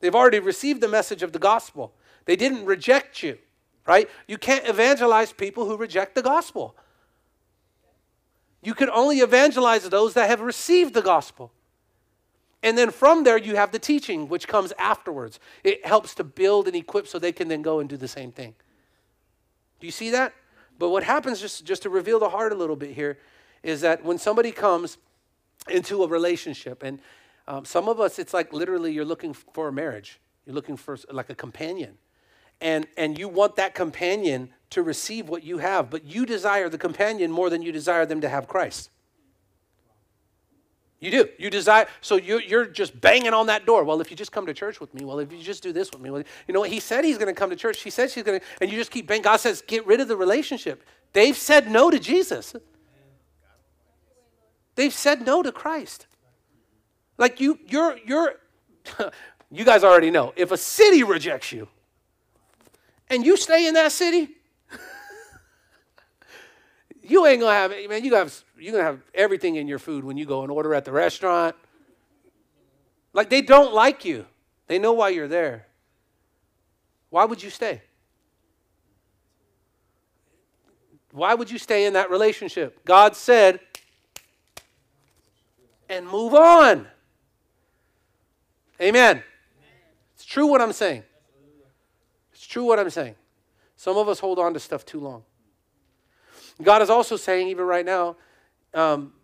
[0.00, 1.94] they've already received the message of the gospel.
[2.24, 3.38] They didn't reject you,
[3.86, 4.08] right?
[4.28, 6.76] You can't evangelize people who reject the gospel.
[8.62, 11.52] You can only evangelize those that have received the gospel.
[12.62, 15.40] And then from there, you have the teaching, which comes afterwards.
[15.64, 18.30] It helps to build and equip so they can then go and do the same
[18.30, 18.54] thing.
[19.80, 20.32] Do you see that?
[20.78, 23.18] But what happens, just, just to reveal the heart a little bit here,
[23.64, 24.98] is that when somebody comes
[25.68, 27.00] into a relationship, and
[27.48, 30.96] um, some of us, it's like literally you're looking for a marriage, you're looking for
[31.10, 31.98] like a companion.
[32.60, 36.78] And, and you want that companion to receive what you have, but you desire the
[36.78, 38.90] companion more than you desire them to have Christ.
[41.02, 41.28] You do.
[41.36, 43.82] You desire, so you're, you're just banging on that door.
[43.82, 45.90] Well, if you just come to church with me, well, if you just do this
[45.90, 46.70] with me, well, you know what?
[46.70, 47.82] He said he's going to come to church.
[47.82, 49.24] He said she's going to, and you just keep banging.
[49.24, 50.84] God says, get rid of the relationship.
[51.12, 52.54] They've said no to Jesus.
[54.76, 56.06] They've said no to Christ.
[57.18, 58.34] Like you, you're, you're,
[59.50, 60.32] you guys already know.
[60.36, 61.66] If a city rejects you
[63.12, 64.30] and you stay in that city,
[67.02, 68.04] you ain't gonna have man.
[68.04, 70.84] You have you gonna have everything in your food when you go and order at
[70.84, 71.54] the restaurant.
[73.12, 74.24] Like they don't like you.
[74.66, 75.66] They know why you're there.
[77.10, 77.82] Why would you stay?
[81.10, 82.82] Why would you stay in that relationship?
[82.86, 83.60] God said,
[85.90, 86.86] and move on.
[88.80, 89.22] Amen.
[90.14, 91.02] It's true what I'm saying.
[92.52, 93.14] True what I'm saying.
[93.76, 95.22] Some of us hold on to stuff too long.
[96.62, 98.16] God is also saying, even right now,
[98.74, 99.14] um,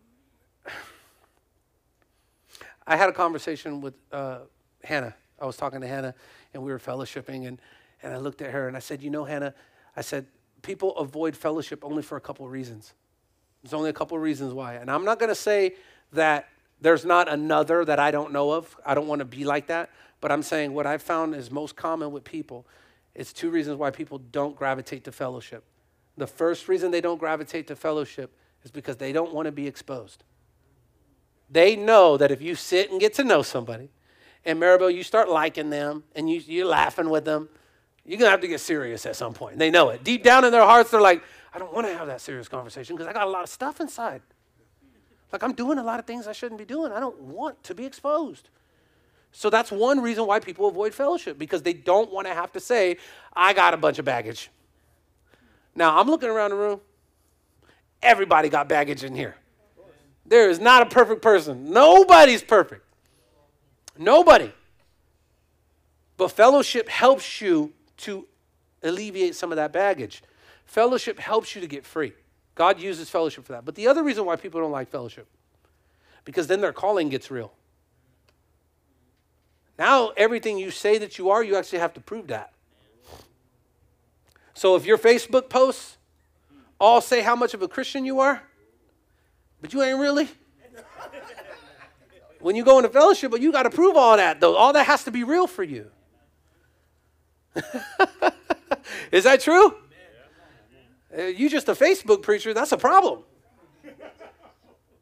[2.86, 4.38] I had a conversation with uh,
[4.82, 5.14] Hannah.
[5.38, 6.14] I was talking to Hannah,
[6.54, 7.60] and we were fellowshipping, and,
[8.02, 9.52] and I looked at her and I said, You know, Hannah,
[9.94, 10.24] I said,
[10.62, 12.94] people avoid fellowship only for a couple of reasons.
[13.62, 14.76] There's only a couple of reasons why.
[14.76, 15.74] And I'm not going to say
[16.14, 16.48] that
[16.80, 18.74] there's not another that I don't know of.
[18.86, 19.90] I don't want to be like that.
[20.22, 22.64] But I'm saying what I've found is most common with people
[23.18, 25.64] is two reasons why people don't gravitate to fellowship.
[26.16, 29.66] The first reason they don't gravitate to fellowship is because they don't want to be
[29.66, 30.22] exposed.
[31.50, 33.90] They know that if you sit and get to know somebody,
[34.44, 37.48] and Maribel, you start liking them and you, you're laughing with them,
[38.04, 39.58] you're going to have to get serious at some point.
[39.58, 40.04] They know it.
[40.04, 42.94] Deep down in their hearts, they're like, I don't want to have that serious conversation
[42.94, 44.22] because I got a lot of stuff inside.
[45.32, 46.92] Like I'm doing a lot of things I shouldn't be doing.
[46.92, 48.48] I don't want to be exposed.
[49.32, 52.60] So that's one reason why people avoid fellowship because they don't want to have to
[52.60, 52.96] say,
[53.34, 54.50] I got a bunch of baggage.
[55.74, 56.80] Now, I'm looking around the room.
[58.02, 59.36] Everybody got baggage in here.
[60.26, 61.70] There is not a perfect person.
[61.70, 62.84] Nobody's perfect.
[63.96, 64.52] Nobody.
[66.16, 68.26] But fellowship helps you to
[68.82, 70.22] alleviate some of that baggage.
[70.66, 72.12] Fellowship helps you to get free.
[72.54, 73.64] God uses fellowship for that.
[73.64, 75.26] But the other reason why people don't like fellowship,
[76.24, 77.52] because then their calling gets real.
[79.78, 82.52] Now, everything you say that you are, you actually have to prove that.
[84.54, 85.98] So if your Facebook posts
[86.80, 88.42] all say how much of a Christian you are,
[89.60, 90.28] but you ain't really.
[92.40, 94.54] When you go into fellowship, but you got to prove all that, though.
[94.56, 95.90] All that has to be real for you.
[99.12, 99.74] Is that true?
[101.16, 103.24] Uh, you just a Facebook preacher, that's a problem.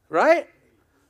[0.09, 0.49] right?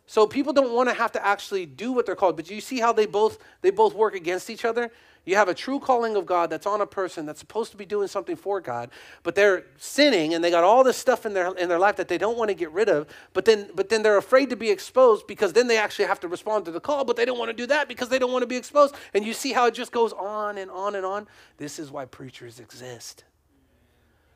[0.07, 2.37] So people don't want to have to actually do what they're called.
[2.37, 4.91] But you see how they both they both work against each other?
[5.25, 7.85] You have a true calling of God that's on a person that's supposed to be
[7.85, 8.91] doing something for God,
[9.25, 12.07] but they're sinning and they got all this stuff in their in their life that
[12.07, 14.71] they don't want to get rid of, but then but then they're afraid to be
[14.71, 17.49] exposed because then they actually have to respond to the call, but they don't want
[17.51, 18.95] to do that because they don't want to be exposed.
[19.13, 21.27] And you see how it just goes on and on and on.
[21.57, 23.25] This is why preachers exist.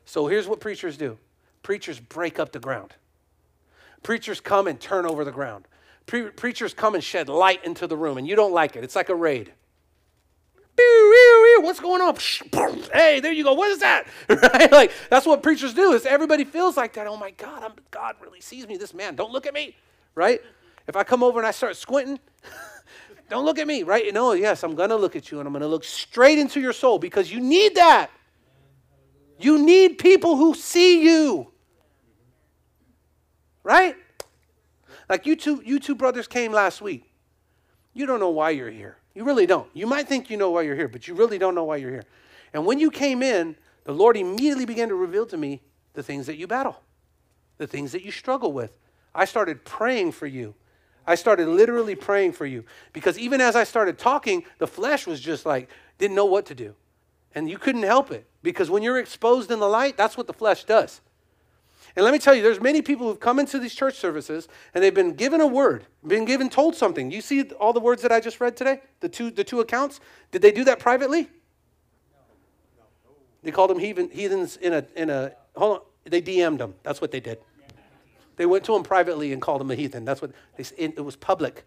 [0.03, 1.17] So here's what preachers do.
[1.63, 2.95] Preachers break up the ground.
[4.03, 5.67] Preachers come and turn over the ground.
[6.05, 8.83] Pre- preachers come and shed light into the room, and you don't like it.
[8.83, 9.53] It's like a raid.
[11.61, 12.17] What's going on?
[12.93, 13.53] Hey, there you go.
[13.53, 14.05] What is that?
[14.29, 14.71] right?
[14.71, 15.93] Like that's what preachers do.
[15.93, 17.07] Is everybody feels like that?
[17.07, 18.77] Oh my God, I'm, God really sees me.
[18.77, 19.75] This man, don't look at me,
[20.15, 20.41] right?
[20.87, 22.19] If I come over and I start squinting,
[23.29, 24.11] don't look at me, right?
[24.13, 26.99] No, yes, I'm gonna look at you, and I'm gonna look straight into your soul
[26.99, 28.09] because you need that.
[29.39, 31.50] You need people who see you.
[33.63, 33.95] Right?
[35.09, 37.11] Like you two, you two brothers came last week.
[37.93, 38.97] You don't know why you're here.
[39.13, 39.69] You really don't.
[39.73, 41.91] You might think you know why you're here, but you really don't know why you're
[41.91, 42.05] here.
[42.53, 45.61] And when you came in, the Lord immediately began to reveal to me
[45.93, 46.81] the things that you battle,
[47.57, 48.77] the things that you struggle with.
[49.13, 50.55] I started praying for you.
[51.05, 55.19] I started literally praying for you because even as I started talking, the flesh was
[55.19, 56.75] just like, didn't know what to do.
[57.33, 60.33] And you couldn't help it because when you're exposed in the light, that's what the
[60.33, 61.01] flesh does.
[61.95, 64.83] And let me tell you, there's many people who've come into these church services and
[64.83, 67.11] they've been given a word, been given told something.
[67.11, 68.81] You see all the words that I just read today?
[69.01, 69.99] The two, the two accounts?
[70.31, 71.23] Did they do that privately?
[71.23, 72.19] No.
[73.43, 76.75] They called them heathen, heathens in a, in a, hold on, they DM'd them.
[76.83, 77.39] That's what they did.
[78.37, 80.05] They went to him privately and called him a heathen.
[80.05, 80.77] That's what they said.
[80.79, 81.65] It was public.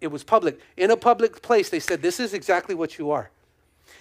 [0.00, 0.58] It was public.
[0.76, 3.30] In a public place, they said, This is exactly what you are.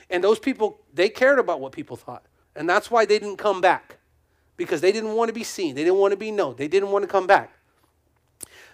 [0.09, 2.23] And those people, they cared about what people thought.
[2.55, 3.94] And that's why they didn't come back
[4.57, 5.75] because they didn't want to be seen.
[5.75, 6.55] They didn't want to be known.
[6.55, 7.51] They didn't want to come back.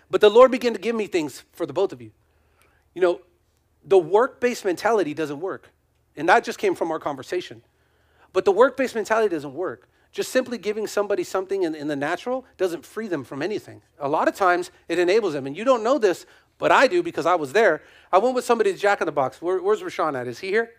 [0.09, 2.11] But the Lord began to give me things for the both of you.
[2.93, 3.21] You know,
[3.83, 5.71] the work based mentality doesn't work.
[6.15, 7.61] And that just came from our conversation.
[8.33, 9.87] But the work based mentality doesn't work.
[10.11, 13.81] Just simply giving somebody something in, in, the natural doesn't free them from anything.
[13.97, 15.47] A lot of times it enables them.
[15.47, 16.25] And you don't know this,
[16.57, 17.81] but I do because I was there.
[18.11, 19.41] I went with somebody to Jack in the Box.
[19.41, 20.27] Where, where's Rashawn at?
[20.27, 20.71] Is he here?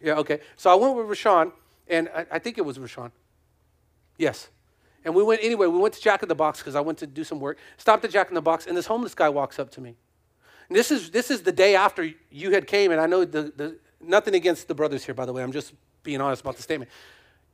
[0.00, 0.40] Yeah, okay.
[0.56, 1.50] So I went with Rashawn,
[1.88, 3.10] and I, I think it was Rashawn.
[4.18, 4.48] Yes.
[5.04, 7.06] And we went anyway, we went to Jack in the Box because I went to
[7.06, 7.58] do some work.
[7.78, 9.96] Stopped at Jack in the Box, and this homeless guy walks up to me.
[10.68, 13.52] And this is this is the day after you had came, and I know the,
[13.56, 15.42] the nothing against the brothers here, by the way.
[15.42, 16.90] I'm just being honest about the statement.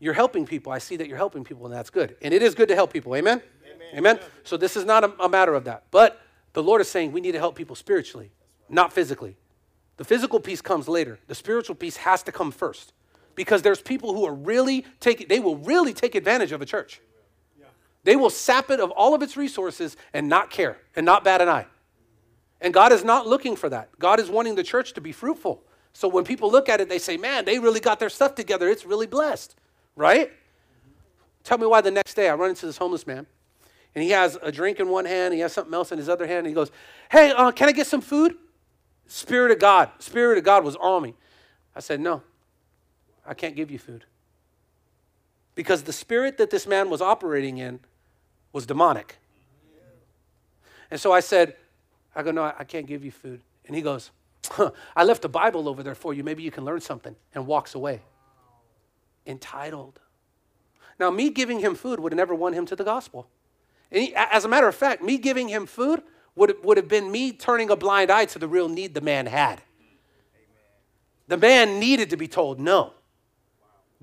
[0.01, 0.73] You're helping people.
[0.73, 2.17] I see that you're helping people, and that's good.
[2.23, 3.15] And it is good to help people.
[3.15, 3.41] Amen?
[3.65, 3.99] Amen.
[3.99, 4.19] Amen?
[4.43, 5.85] So this is not a, a matter of that.
[5.91, 6.21] But
[6.55, 8.33] the Lord is saying we need to help people spiritually,
[8.69, 9.37] not physically.
[9.97, 11.21] The physical piece comes later.
[11.29, 12.93] The spiritual piece has to come first
[13.35, 17.01] because there's people who are really taking, they will really take advantage of a church.
[18.05, 21.41] They will sap it of all of its resources and not care and not bat
[21.41, 21.67] an eye.
[22.61, 23.89] And God is not looking for that.
[23.99, 25.63] God is wanting the church to be fruitful.
[25.95, 28.69] So when people look at it, they say, man, they really got their stuff together.
[28.69, 29.55] It's really blessed,
[29.97, 30.31] right?
[31.45, 33.27] Tell me why the next day I run into this homeless man
[33.95, 36.27] and he has a drink in one hand, he has something else in his other
[36.27, 36.71] hand, and he goes,
[37.11, 38.35] hey, uh, can I get some food?
[39.07, 41.15] Spirit of God, Spirit of God was on me.
[41.77, 42.23] I said, no,
[43.27, 44.05] I can't give you food.
[45.55, 47.81] Because the spirit that this man was operating in
[48.53, 49.19] was demonic.
[50.91, 51.57] And so I said,
[52.15, 53.41] I go, no, I can't give you food.
[53.67, 54.11] And he goes,
[54.51, 56.23] huh, I left a Bible over there for you.
[56.23, 57.17] Maybe you can learn something.
[57.35, 58.03] And walks away.
[59.27, 60.01] Entitled.
[60.99, 63.29] Now, me giving him food would have never won him to the gospel.
[63.91, 66.03] And he, as a matter of fact, me giving him food
[66.37, 69.27] would, would have been me turning a blind eye to the real need the man
[69.27, 69.61] had.
[71.27, 72.93] The man needed to be told no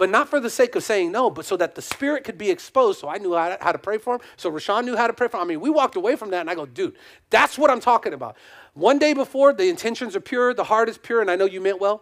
[0.01, 2.49] but not for the sake of saying no, but so that the spirit could be
[2.49, 2.99] exposed.
[2.99, 4.21] So I knew how to, how to pray for him.
[4.35, 5.43] So Rashawn knew how to pray for him.
[5.43, 6.95] I mean, we walked away from that and I go, dude,
[7.29, 8.35] that's what I'm talking about.
[8.73, 11.61] One day before, the intentions are pure, the heart is pure, and I know you
[11.61, 12.01] meant well.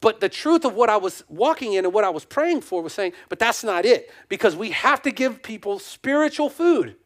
[0.00, 2.82] But the truth of what I was walking in and what I was praying for
[2.82, 4.10] was saying, but that's not it.
[4.28, 6.96] Because we have to give people spiritual food.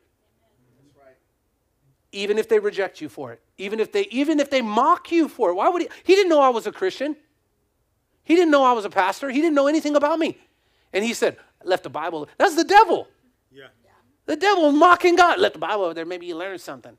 [2.11, 3.43] Even if they reject you for it.
[3.59, 5.55] Even if they even if they mock you for it.
[5.57, 5.89] Why would he?
[6.05, 7.17] He didn't know I was a Christian.
[8.25, 9.31] He didn't know I was a pastor.
[9.31, 10.39] He didn't know anything about me.
[10.93, 12.29] And he said, left the Bible.
[12.39, 13.09] That's the devil.
[13.51, 13.69] Yeah.
[14.27, 15.41] The devil mocking God.
[15.41, 16.05] Left the Bible over there.
[16.05, 16.97] Maybe you learned something.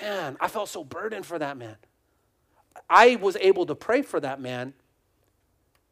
[0.00, 1.76] Man, I felt so burdened for that man.
[2.88, 4.74] I was able to pray for that man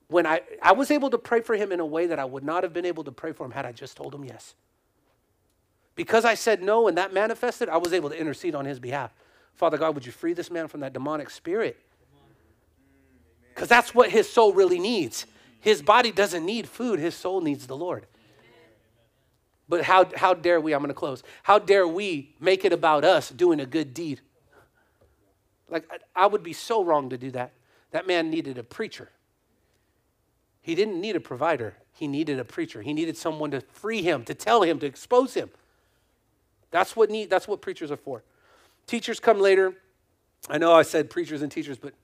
[0.09, 2.45] when I, I was able to pray for him in a way that I would
[2.45, 4.55] not have been able to pray for him had I just told him yes.
[5.97, 9.15] Because I said no and that manifested, I was able to intercede on his behalf.
[9.55, 11.79] Father God, would you free this man from that demonic spirit?
[13.55, 15.26] Because that's what his soul really needs.
[15.61, 18.07] His body doesn't need food, his soul needs the Lord.
[19.68, 23.30] But how, how dare we, I'm to close, how dare we make it about us
[23.30, 24.20] doing a good deed?
[25.70, 27.52] Like, I would be so wrong to do that.
[27.92, 29.09] That man needed a preacher.
[30.61, 32.82] He didn't need a provider, he needed a preacher.
[32.82, 35.50] He needed someone to free him, to tell him, to expose him.
[36.70, 38.24] That's what, need, that's what preachers are for.
[38.86, 39.74] Teachers come later.
[40.50, 41.94] I know I said preachers and teachers, but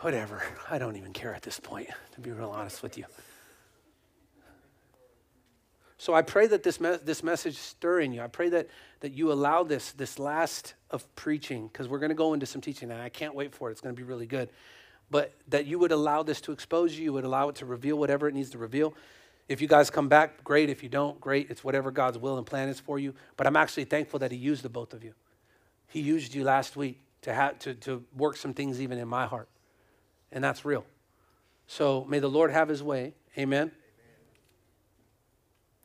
[0.00, 0.42] whatever.
[0.70, 3.04] I don't even care at this point, to be real honest with you.
[5.98, 8.20] So I pray that this, me- this message stir in you.
[8.20, 8.68] I pray that,
[9.00, 12.60] that you allow this, this last of preaching, because we're going to go into some
[12.60, 13.72] teaching, and I can't wait for it.
[13.72, 14.50] It's going to be really good.
[15.10, 17.96] But that you would allow this to expose you, you would allow it to reveal
[17.96, 18.94] whatever it needs to reveal.
[19.48, 20.68] If you guys come back, great.
[20.70, 21.50] If you don't, great.
[21.50, 23.14] It's whatever God's will and plan is for you.
[23.36, 25.14] But I'm actually thankful that He used the both of you.
[25.86, 29.24] He used you last week to, have, to, to work some things even in my
[29.24, 29.48] heart
[30.32, 30.84] and that's real.
[31.66, 33.14] So may the Lord have his way.
[33.38, 33.70] Amen.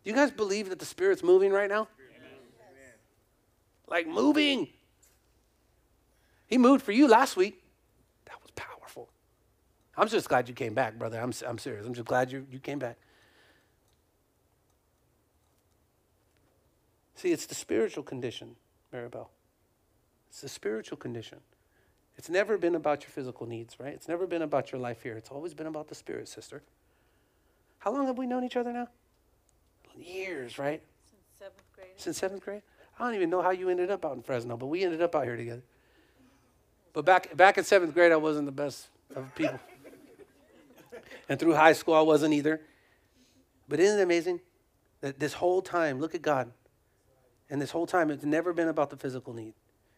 [0.03, 1.87] Do you guys believe that the Spirit's moving right now?
[3.91, 4.69] like moving.
[6.47, 7.61] He moved for you last week.
[8.25, 9.09] That was powerful.
[9.95, 11.19] I'm just glad you came back, brother.
[11.19, 11.85] I'm, I'm serious.
[11.85, 12.97] I'm just glad you, you came back.
[17.15, 18.55] See, it's the spiritual condition,
[18.91, 19.27] Maribel.
[20.29, 21.39] It's the spiritual condition.
[22.17, 23.93] It's never been about your physical needs, right?
[23.93, 25.15] It's never been about your life here.
[25.17, 26.61] It's always been about the spirit, sister.
[27.79, 28.87] How long have we known each other now?
[29.97, 30.81] Years, right?
[31.09, 31.87] Since seventh grade.
[31.95, 32.61] Since seventh grade?
[32.99, 35.15] I don't even know how you ended up out in Fresno, but we ended up
[35.15, 35.63] out here together.
[36.93, 39.59] But back, back in seventh grade, I wasn't the best of people.
[41.29, 42.61] and through high school, I wasn't either.
[43.67, 44.41] But isn't it amazing
[44.99, 46.51] that this whole time, look at God,
[47.49, 49.53] and this whole time, it's never been about the physical need.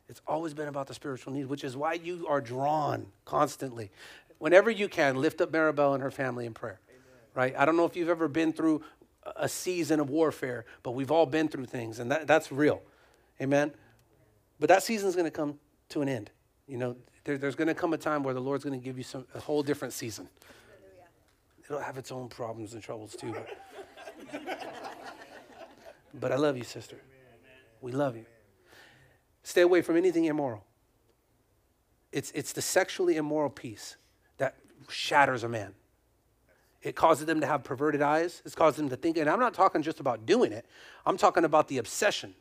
[0.10, 3.90] It's always been about the spiritual need, which is why you are drawn constantly.
[4.38, 6.80] Whenever you can, lift up Maribel and her family in prayer.
[6.90, 7.02] Amen.
[7.34, 7.56] Right?
[7.58, 8.84] I don't know if you've ever been through
[9.38, 12.82] a season of warfare, but we've all been through things, and that, that's real.
[13.42, 13.72] Amen?
[14.60, 16.30] But that season's going to come to an end.
[16.68, 18.98] You know, there, there's going to come a time where the Lord's going to give
[18.98, 20.28] you some, a whole different season.
[21.66, 23.34] It'll have its own problems and troubles too.
[24.32, 24.40] But,
[26.20, 26.98] but I love you, sister.
[27.82, 28.26] We love you.
[29.44, 30.64] Stay away from anything immoral.
[32.12, 33.98] It's, it's the sexually immoral piece
[34.38, 34.56] that
[34.90, 35.74] shatters a man.
[36.82, 38.42] It causes them to have perverted eyes.
[38.46, 39.18] It's caused them to think.
[39.18, 40.66] And I'm not talking just about doing it,
[41.06, 42.34] I'm talking about the obsession.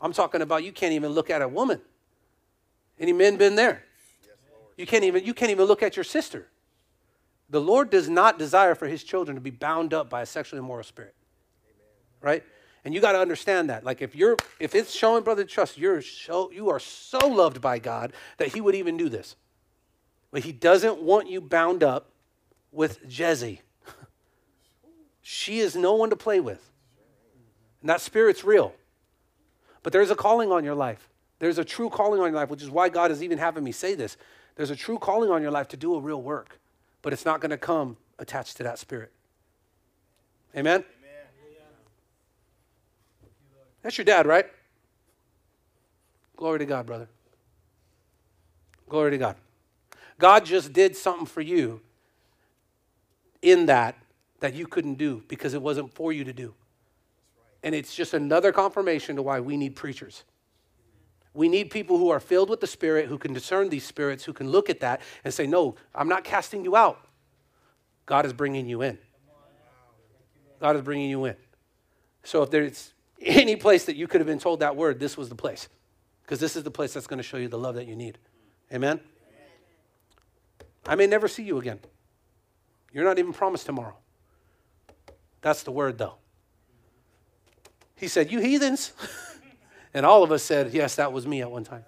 [0.00, 1.80] I'm talking about you can't even look at a woman.
[3.00, 3.84] Any men been there?
[4.76, 6.46] you can't even you can't even look at your sister.
[7.50, 10.60] The Lord does not desire for his children to be bound up by a sexually
[10.60, 11.14] immoral spirit.
[11.64, 11.86] Amen.
[12.20, 12.44] Right?
[12.88, 13.84] And you got to understand that.
[13.84, 17.78] Like if you're if it's showing brother trust, you're so you are so loved by
[17.78, 19.36] God that he would even do this.
[20.30, 22.08] But he doesn't want you bound up
[22.72, 23.58] with Jezzy.
[25.20, 26.66] she is no one to play with.
[27.82, 28.72] And that spirit's real.
[29.82, 31.10] But there's a calling on your life.
[31.40, 33.72] There's a true calling on your life, which is why God is even having me
[33.72, 34.16] say this.
[34.56, 36.58] There's a true calling on your life to do a real work,
[37.02, 39.12] but it's not going to come attached to that spirit.
[40.56, 40.84] Amen?
[43.82, 44.46] That's your dad, right?
[46.36, 47.08] Glory to God, brother.
[48.88, 49.36] Glory to God.
[50.18, 51.80] God just did something for you
[53.42, 53.96] in that
[54.40, 56.54] that you couldn't do because it wasn't for you to do.
[57.62, 60.24] And it's just another confirmation to why we need preachers.
[61.34, 64.32] We need people who are filled with the Spirit, who can discern these spirits, who
[64.32, 67.00] can look at that and say, No, I'm not casting you out.
[68.06, 68.98] God is bringing you in.
[70.60, 71.36] God is bringing you in.
[72.24, 75.28] So if there's any place that you could have been told that word, this was
[75.28, 75.68] the place.
[76.22, 78.18] Because this is the place that's going to show you the love that you need.
[78.72, 79.00] Amen?
[80.86, 81.80] I may never see you again.
[82.92, 83.96] You're not even promised tomorrow.
[85.40, 86.14] That's the word, though.
[87.94, 88.92] He said, You heathens.
[89.94, 91.84] and all of us said, Yes, that was me at one time.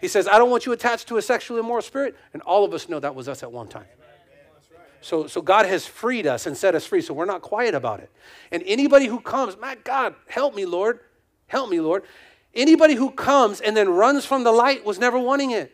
[0.00, 2.16] He says, I don't want you attached to a sexually immoral spirit.
[2.32, 3.86] And all of us know that was us at one time.
[5.00, 8.00] So, so God has freed us and set us free, so we're not quiet about
[8.00, 8.10] it.
[8.50, 11.00] And anybody who comes, my God, help me, Lord.
[11.46, 12.04] Help me, Lord.
[12.54, 15.72] Anybody who comes and then runs from the light was never wanting it.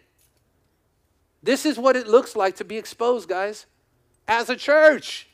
[1.43, 3.66] This is what it looks like to be exposed, guys,
[4.29, 5.29] as a church.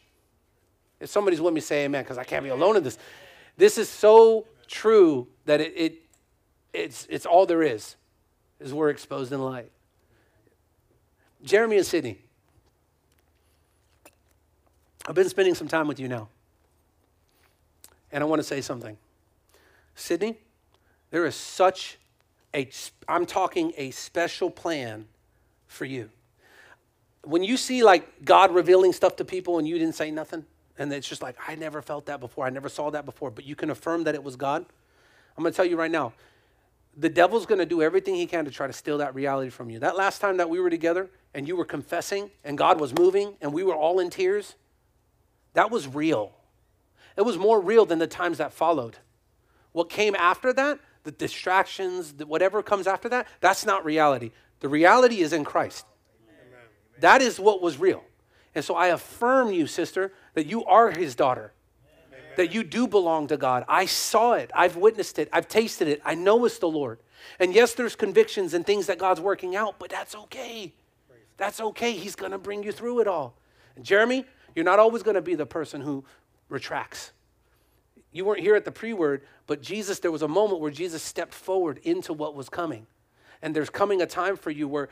[0.99, 2.99] If somebody's with me, say amen, because I can't be alone in this.
[3.57, 5.95] This is so true that it, it
[6.73, 7.97] it's, it's all there is,
[8.61, 9.71] is we're exposed in light.
[11.43, 12.19] Jeremy and Sydney,
[15.11, 16.29] I've been spending some time with you now.
[18.13, 18.97] And I want to say something.
[19.97, 20.39] Sydney,
[21.11, 21.99] there is such
[22.55, 22.71] a,
[23.09, 25.09] I'm talking a special plan
[25.67, 26.11] for you.
[27.25, 30.45] When you see like God revealing stuff to people and you didn't say nothing,
[30.79, 33.45] and it's just like, I never felt that before, I never saw that before, but
[33.45, 34.65] you can affirm that it was God,
[35.37, 36.13] I'm gonna tell you right now,
[36.97, 39.81] the devil's gonna do everything he can to try to steal that reality from you.
[39.81, 43.35] That last time that we were together and you were confessing and God was moving
[43.41, 44.55] and we were all in tears,
[45.55, 46.33] that was real.
[47.17, 48.97] It was more real than the times that followed.
[49.73, 54.31] What came after that, the distractions, the whatever comes after that, that's not reality.
[54.61, 55.87] The reality is in Christ.
[56.29, 56.63] Amen.
[57.01, 58.05] That is what was real.
[58.55, 61.53] And so I affirm you, sister, that you are his daughter,
[62.09, 62.21] Amen.
[62.37, 63.65] that you do belong to God.
[63.69, 66.99] I saw it, I've witnessed it, I've tasted it, I know it's the Lord.
[67.39, 70.73] And yes, there's convictions and things that God's working out, but that's okay.
[71.37, 71.93] That's okay.
[71.93, 73.35] He's going to bring you through it all.
[73.77, 76.05] And Jeremy, you're not always going to be the person who
[76.49, 77.13] retracts.
[78.13, 81.03] You weren't here at the pre word, but Jesus, there was a moment where Jesus
[81.03, 82.87] stepped forward into what was coming.
[83.43, 84.89] And there's coming a time for you where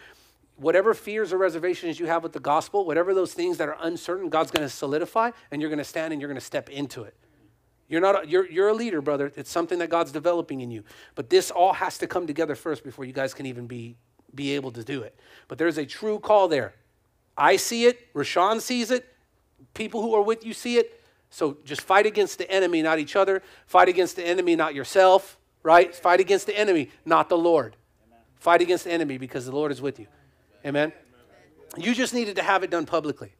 [0.56, 4.28] whatever fears or reservations you have with the gospel, whatever those things that are uncertain,
[4.28, 7.02] God's going to solidify and you're going to stand and you're going to step into
[7.02, 7.14] it.
[7.88, 9.32] You're not a, you're, you're a leader, brother.
[9.34, 10.84] It's something that God's developing in you.
[11.14, 13.96] But this all has to come together first before you guys can even be,
[14.34, 15.18] be able to do it.
[15.48, 16.74] But there's a true call there.
[17.36, 19.06] I see it, Rashawn sees it,
[19.74, 21.00] people who are with you see it.
[21.30, 23.42] So just fight against the enemy, not each other.
[23.66, 25.94] Fight against the enemy, not yourself, right?
[25.94, 27.76] Fight against the enemy, not the Lord.
[28.06, 28.20] Amen.
[28.36, 30.06] Fight against the enemy because the Lord is with you.
[30.64, 30.92] Amen?
[31.76, 33.34] You just needed to have it done publicly.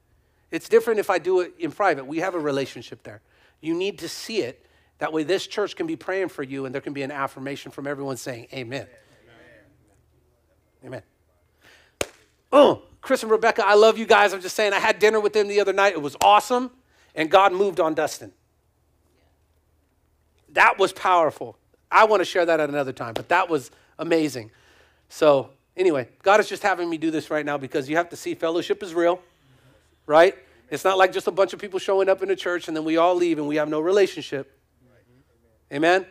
[0.51, 2.07] It's different if I do it in private.
[2.07, 3.21] We have a relationship there.
[3.61, 4.65] You need to see it.
[4.99, 7.71] That way, this church can be praying for you and there can be an affirmation
[7.71, 8.87] from everyone saying, Amen.
[10.85, 11.03] Amen.
[12.51, 14.35] Oh, Chris and Rebecca, I love you guys.
[14.35, 15.94] I'm just saying, I had dinner with them the other night.
[15.94, 16.70] It was awesome.
[17.14, 18.32] And God moved on Dustin.
[20.51, 21.56] That was powerful.
[21.90, 24.51] I want to share that at another time, but that was amazing.
[25.09, 28.16] So, anyway, God is just having me do this right now because you have to
[28.16, 29.22] see fellowship is real,
[30.05, 30.35] right?
[30.68, 32.85] It's not like just a bunch of people showing up in a church and then
[32.85, 34.55] we all leave and we have no relationship.
[35.72, 36.02] Amen?
[36.02, 36.06] Amen?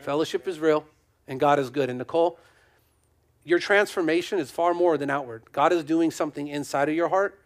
[0.00, 0.84] Fellowship is real
[1.28, 1.88] and God is good.
[1.90, 2.40] And Nicole,
[3.44, 5.44] your transformation is far more than outward.
[5.52, 7.38] God is doing something inside of your heart.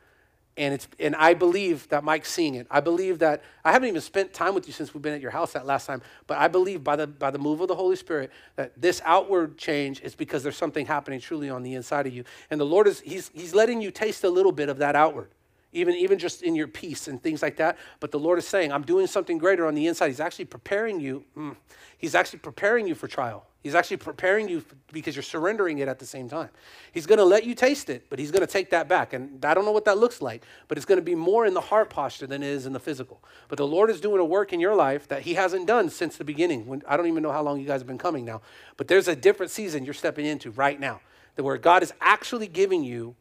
[0.57, 2.69] And, it's, and I believe that Mike's seeing it.
[2.71, 5.33] I believe that I haven't even spent time with you since we've been at your
[5.33, 7.97] house that last time, but I believe by the, by the move of the Holy
[7.97, 12.15] Spirit that this outward change is because there's something happening truly on the inside of
[12.15, 12.23] you.
[12.51, 15.31] And the Lord is, he's, he's letting you taste a little bit of that outward
[15.75, 17.79] even, even just in your peace and things like that.
[18.01, 20.09] But the Lord is saying, I'm doing something greater on the inside.
[20.09, 21.25] He's actually preparing you.
[21.37, 21.57] Mm,
[21.99, 23.47] he's actually preparing you for trial.
[23.65, 26.51] He's actually preparing you because you're surrendering it at the same time.
[26.93, 29.15] He's going to let you taste it, but he's going to take that back.
[29.15, 31.55] And I don't know what that looks like, but it's going to be more in
[31.55, 33.25] the heart posture than it is in the physical.
[33.49, 36.19] But the Lord is doing a work in your life that he hasn't done since
[36.19, 36.67] the beginning.
[36.67, 38.43] When, I don't even know how long you guys have been coming now,
[38.77, 41.01] but there's a different season you're stepping into right now,
[41.37, 43.17] where God is actually giving you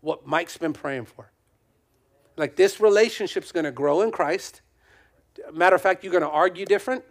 [0.00, 1.30] what Mike's been praying for.
[2.36, 4.62] Like this relationship's going to grow in Christ.
[5.52, 7.04] Matter of fact, you're going to argue different.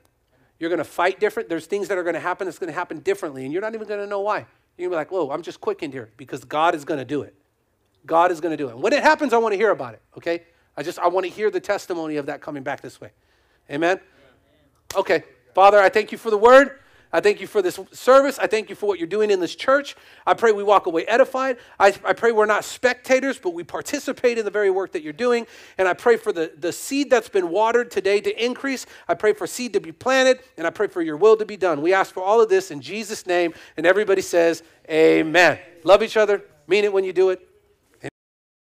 [0.60, 1.50] You're going to fight different.
[1.50, 3.76] There's things that are going to happen that's going to happen differently, and you're not
[3.76, 4.46] even going to know why.
[4.78, 7.06] You're going to be like, whoa, I'm just quickened here because God is going to
[7.06, 7.36] do it.
[8.06, 8.74] God is going to do it.
[8.74, 10.44] And when it happens, I want to hear about it, okay?
[10.78, 13.12] I just, I want to hear the testimony of that coming back this way.
[13.70, 14.00] Amen?
[14.96, 15.24] Okay.
[15.54, 16.80] Father, I thank you for the word.
[17.16, 18.38] I thank you for this service.
[18.40, 19.96] I thank you for what you're doing in this church.
[20.28, 21.56] I pray we walk away edified.
[21.80, 25.14] I, I pray we're not spectators, but we participate in the very work that you're
[25.14, 25.48] doing.
[25.78, 28.86] And I pray for the, the seed that's been watered today to increase.
[29.08, 31.56] I pray for seed to be planted, and I pray for your will to be
[31.56, 31.82] done.
[31.82, 33.54] We ask for all of this in Jesus' name.
[33.78, 35.58] And everybody says, Amen.
[35.86, 36.44] Love each other.
[36.68, 37.48] Mean it when you do it.